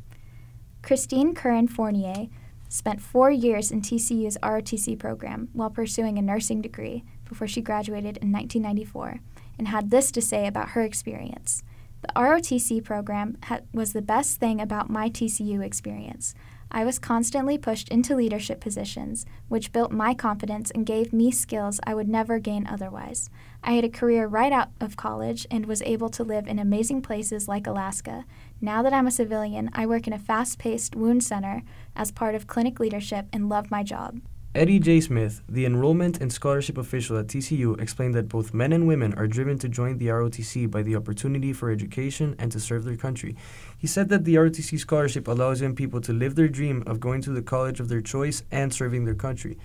Christine 0.82 1.36
Curran 1.36 1.68
Fournier 1.68 2.26
spent 2.68 3.00
four 3.00 3.30
years 3.30 3.70
in 3.70 3.80
TCU's 3.80 4.36
ROTC 4.42 4.98
program 4.98 5.50
while 5.52 5.70
pursuing 5.70 6.18
a 6.18 6.22
nursing 6.22 6.60
degree 6.60 7.04
before 7.28 7.46
she 7.46 7.60
graduated 7.60 8.16
in 8.16 8.32
1994, 8.32 9.20
and 9.56 9.68
had 9.68 9.90
this 9.90 10.10
to 10.10 10.20
say 10.20 10.48
about 10.48 10.70
her 10.70 10.82
experience. 10.82 11.62
The 12.02 12.12
ROTC 12.16 12.82
program 12.82 13.36
ha- 13.44 13.60
was 13.72 13.92
the 13.92 14.02
best 14.02 14.38
thing 14.38 14.60
about 14.60 14.88
my 14.88 15.10
TCU 15.10 15.62
experience. 15.62 16.34
I 16.72 16.84
was 16.84 17.00
constantly 17.00 17.58
pushed 17.58 17.88
into 17.88 18.14
leadership 18.14 18.60
positions, 18.60 19.26
which 19.48 19.72
built 19.72 19.90
my 19.90 20.14
confidence 20.14 20.70
and 20.70 20.86
gave 20.86 21.12
me 21.12 21.32
skills 21.32 21.80
I 21.84 21.94
would 21.94 22.08
never 22.08 22.38
gain 22.38 22.66
otherwise. 22.66 23.28
I 23.62 23.72
had 23.72 23.84
a 23.84 23.88
career 23.88 24.26
right 24.26 24.52
out 24.52 24.70
of 24.80 24.96
college 24.96 25.46
and 25.50 25.66
was 25.66 25.82
able 25.82 26.08
to 26.10 26.22
live 26.22 26.46
in 26.46 26.58
amazing 26.58 27.02
places 27.02 27.48
like 27.48 27.66
Alaska. 27.66 28.24
Now 28.60 28.82
that 28.82 28.92
I'm 28.92 29.08
a 29.08 29.10
civilian, 29.10 29.68
I 29.74 29.84
work 29.84 30.06
in 30.06 30.12
a 30.12 30.18
fast 30.18 30.58
paced 30.58 30.94
wound 30.94 31.24
center 31.24 31.62
as 31.96 32.12
part 32.12 32.36
of 32.36 32.46
clinic 32.46 32.78
leadership 32.78 33.26
and 33.32 33.48
love 33.48 33.70
my 33.70 33.82
job. 33.82 34.20
Eddie 34.52 34.80
J. 34.80 35.00
Smith, 35.00 35.42
the 35.48 35.64
enrollment 35.64 36.20
and 36.20 36.32
scholarship 36.32 36.76
official 36.76 37.16
at 37.16 37.28
TCU, 37.28 37.80
explained 37.80 38.16
that 38.16 38.28
both 38.28 38.52
men 38.52 38.72
and 38.72 38.88
women 38.88 39.14
are 39.14 39.28
driven 39.28 39.56
to 39.60 39.68
join 39.68 39.96
the 39.98 40.08
ROTC 40.08 40.68
by 40.68 40.82
the 40.82 40.96
opportunity 40.96 41.52
for 41.52 41.70
education 41.70 42.34
and 42.36 42.50
to 42.50 42.58
serve 42.58 42.82
their 42.82 42.96
country. 42.96 43.36
He 43.78 43.86
said 43.86 44.08
that 44.08 44.24
the 44.24 44.34
ROTC 44.34 44.76
scholarship 44.80 45.28
allows 45.28 45.60
young 45.60 45.76
people 45.76 46.00
to 46.00 46.12
live 46.12 46.34
their 46.34 46.48
dream 46.48 46.82
of 46.84 46.98
going 46.98 47.22
to 47.22 47.30
the 47.30 47.42
college 47.42 47.78
of 47.78 47.88
their 47.88 48.00
choice 48.00 48.42
and 48.50 48.74
serving 48.74 49.04
their 49.04 49.14
country. 49.14 49.56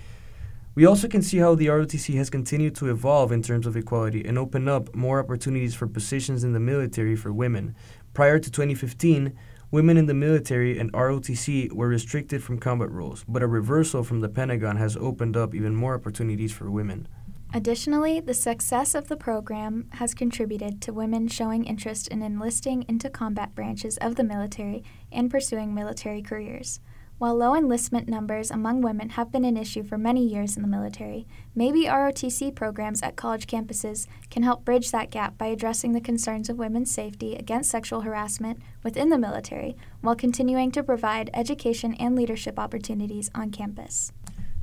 We 0.76 0.86
also 0.86 1.08
can 1.08 1.22
see 1.22 1.38
how 1.38 1.56
the 1.56 1.66
ROTC 1.66 2.14
has 2.18 2.30
continued 2.30 2.76
to 2.76 2.88
evolve 2.88 3.32
in 3.32 3.42
terms 3.42 3.66
of 3.66 3.76
equality 3.76 4.24
and 4.24 4.38
open 4.38 4.68
up 4.68 4.94
more 4.94 5.18
opportunities 5.18 5.74
for 5.74 5.88
positions 5.88 6.44
in 6.44 6.52
the 6.52 6.60
military 6.60 7.16
for 7.16 7.32
women. 7.32 7.74
Prior 8.14 8.38
to 8.38 8.50
2015, 8.52 9.36
Women 9.72 9.96
in 9.96 10.06
the 10.06 10.14
military 10.14 10.78
and 10.78 10.92
ROTC 10.92 11.72
were 11.72 11.88
restricted 11.88 12.40
from 12.42 12.58
combat 12.58 12.88
roles, 12.90 13.24
but 13.26 13.42
a 13.42 13.48
reversal 13.48 14.04
from 14.04 14.20
the 14.20 14.28
Pentagon 14.28 14.76
has 14.76 14.96
opened 14.96 15.36
up 15.36 15.56
even 15.56 15.74
more 15.74 15.96
opportunities 15.96 16.52
for 16.52 16.70
women. 16.70 17.08
Additionally, 17.52 18.20
the 18.20 18.34
success 18.34 18.94
of 18.94 19.08
the 19.08 19.16
program 19.16 19.88
has 19.94 20.14
contributed 20.14 20.80
to 20.82 20.92
women 20.92 21.26
showing 21.26 21.64
interest 21.64 22.06
in 22.08 22.22
enlisting 22.22 22.84
into 22.86 23.10
combat 23.10 23.56
branches 23.56 23.96
of 23.98 24.14
the 24.14 24.22
military 24.22 24.84
and 25.10 25.30
pursuing 25.30 25.74
military 25.74 26.22
careers. 26.22 26.78
While 27.18 27.36
low 27.36 27.54
enlistment 27.54 28.10
numbers 28.10 28.50
among 28.50 28.82
women 28.82 29.08
have 29.10 29.32
been 29.32 29.46
an 29.46 29.56
issue 29.56 29.82
for 29.82 29.96
many 29.96 30.22
years 30.22 30.54
in 30.54 30.60
the 30.60 30.68
military, 30.68 31.26
maybe 31.54 31.84
ROTC 31.84 32.54
programs 32.54 33.02
at 33.02 33.16
college 33.16 33.46
campuses 33.46 34.06
can 34.28 34.42
help 34.42 34.66
bridge 34.66 34.90
that 34.90 35.10
gap 35.10 35.38
by 35.38 35.46
addressing 35.46 35.92
the 35.92 36.00
concerns 36.02 36.50
of 36.50 36.58
women's 36.58 36.90
safety 36.90 37.34
against 37.34 37.70
sexual 37.70 38.02
harassment 38.02 38.60
within 38.82 39.08
the 39.08 39.16
military 39.16 39.78
while 40.02 40.14
continuing 40.14 40.70
to 40.72 40.82
provide 40.82 41.30
education 41.32 41.94
and 41.94 42.14
leadership 42.14 42.58
opportunities 42.58 43.30
on 43.34 43.50
campus. 43.50 44.12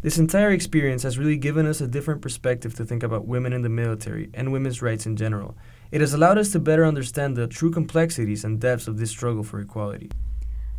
This 0.01 0.19
entire 0.19 0.51
experience 0.51 1.01
has 1.01 1.17
really 1.17 1.37
given 1.37 1.65
us 1.65 1.81
a 1.81 1.87
different 1.87 2.21
perspective 2.21 2.75
to 2.75 2.85
think 2.85 3.01
about 3.01 3.25
women 3.25 3.53
in 3.53 3.63
the 3.63 3.69
military 3.69 4.29
and 4.35 4.53
women's 4.53 4.79
rights 4.79 5.07
in 5.07 5.15
general. 5.15 5.57
It 5.91 6.01
has 6.01 6.13
allowed 6.13 6.37
us 6.37 6.51
to 6.51 6.59
better 6.59 6.85
understand 6.85 7.35
the 7.35 7.47
true 7.47 7.71
complexities 7.71 8.43
and 8.43 8.61
depths 8.61 8.87
of 8.87 8.99
this 8.99 9.09
struggle 9.09 9.41
for 9.41 9.59
equality. 9.59 10.11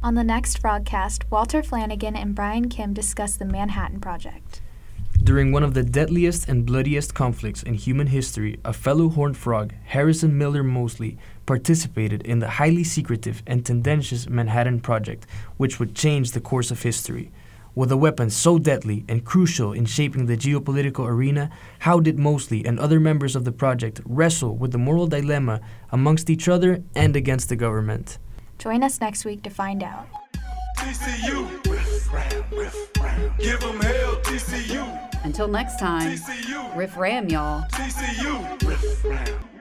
On 0.04 0.14
the 0.14 0.22
next 0.22 0.60
broadcast, 0.60 1.24
Walter 1.30 1.62
Flanagan 1.62 2.14
and 2.14 2.34
Brian 2.34 2.68
Kim 2.68 2.92
discuss 2.92 3.36
the 3.36 3.46
Manhattan 3.46 4.00
Project. 4.00 4.60
During 5.22 5.50
one 5.50 5.62
of 5.62 5.72
the 5.72 5.82
deadliest 5.82 6.46
and 6.46 6.66
bloodiest 6.66 7.14
conflicts 7.14 7.62
in 7.62 7.72
human 7.72 8.08
history, 8.08 8.60
a 8.66 8.74
fellow 8.74 9.08
horned 9.08 9.38
frog, 9.38 9.72
Harrison 9.84 10.36
Miller 10.36 10.62
Mosley, 10.62 11.16
participated 11.46 12.20
in 12.20 12.40
the 12.40 12.50
highly 12.50 12.84
secretive 12.84 13.42
and 13.46 13.64
tendentious 13.64 14.28
Manhattan 14.28 14.80
Project, 14.80 15.26
which 15.56 15.80
would 15.80 15.94
change 15.94 16.32
the 16.32 16.40
course 16.42 16.70
of 16.70 16.82
history. 16.82 17.30
With 17.74 17.90
a 17.90 17.96
weapon 17.96 18.28
so 18.28 18.58
deadly 18.58 19.06
and 19.08 19.24
crucial 19.24 19.72
in 19.72 19.86
shaping 19.86 20.26
the 20.26 20.36
geopolitical 20.36 21.08
arena, 21.08 21.48
how 21.78 21.98
did 21.98 22.18
Mosley 22.18 22.62
and 22.66 22.78
other 22.78 23.00
members 23.00 23.34
of 23.34 23.46
the 23.46 23.52
project 23.52 24.02
wrestle 24.04 24.54
with 24.54 24.72
the 24.72 24.76
moral 24.76 25.06
dilemma 25.06 25.62
amongst 25.90 26.28
each 26.28 26.46
other 26.46 26.84
and 26.94 27.16
against 27.16 27.48
the 27.48 27.56
government? 27.56 28.18
Join 28.58 28.82
us 28.82 29.00
next 29.00 29.24
week 29.24 29.42
to 29.42 29.50
find 29.50 29.82
out. 29.82 30.06
TCU, 30.78 31.48
riff 31.70 32.12
ram, 32.12 32.44
riff 32.52 32.90
ram. 33.00 33.32
Give 33.38 33.62
'em 33.62 33.80
hell, 33.80 34.16
TCU. 34.22 34.84
Until 35.24 35.48
next 35.48 35.78
time, 35.78 36.10
TCU, 36.16 36.76
riff 36.76 36.96
ram, 36.96 37.28
y'all. 37.28 37.62
TCU, 37.72 38.68
riff 38.68 39.04
ram. 39.04 39.53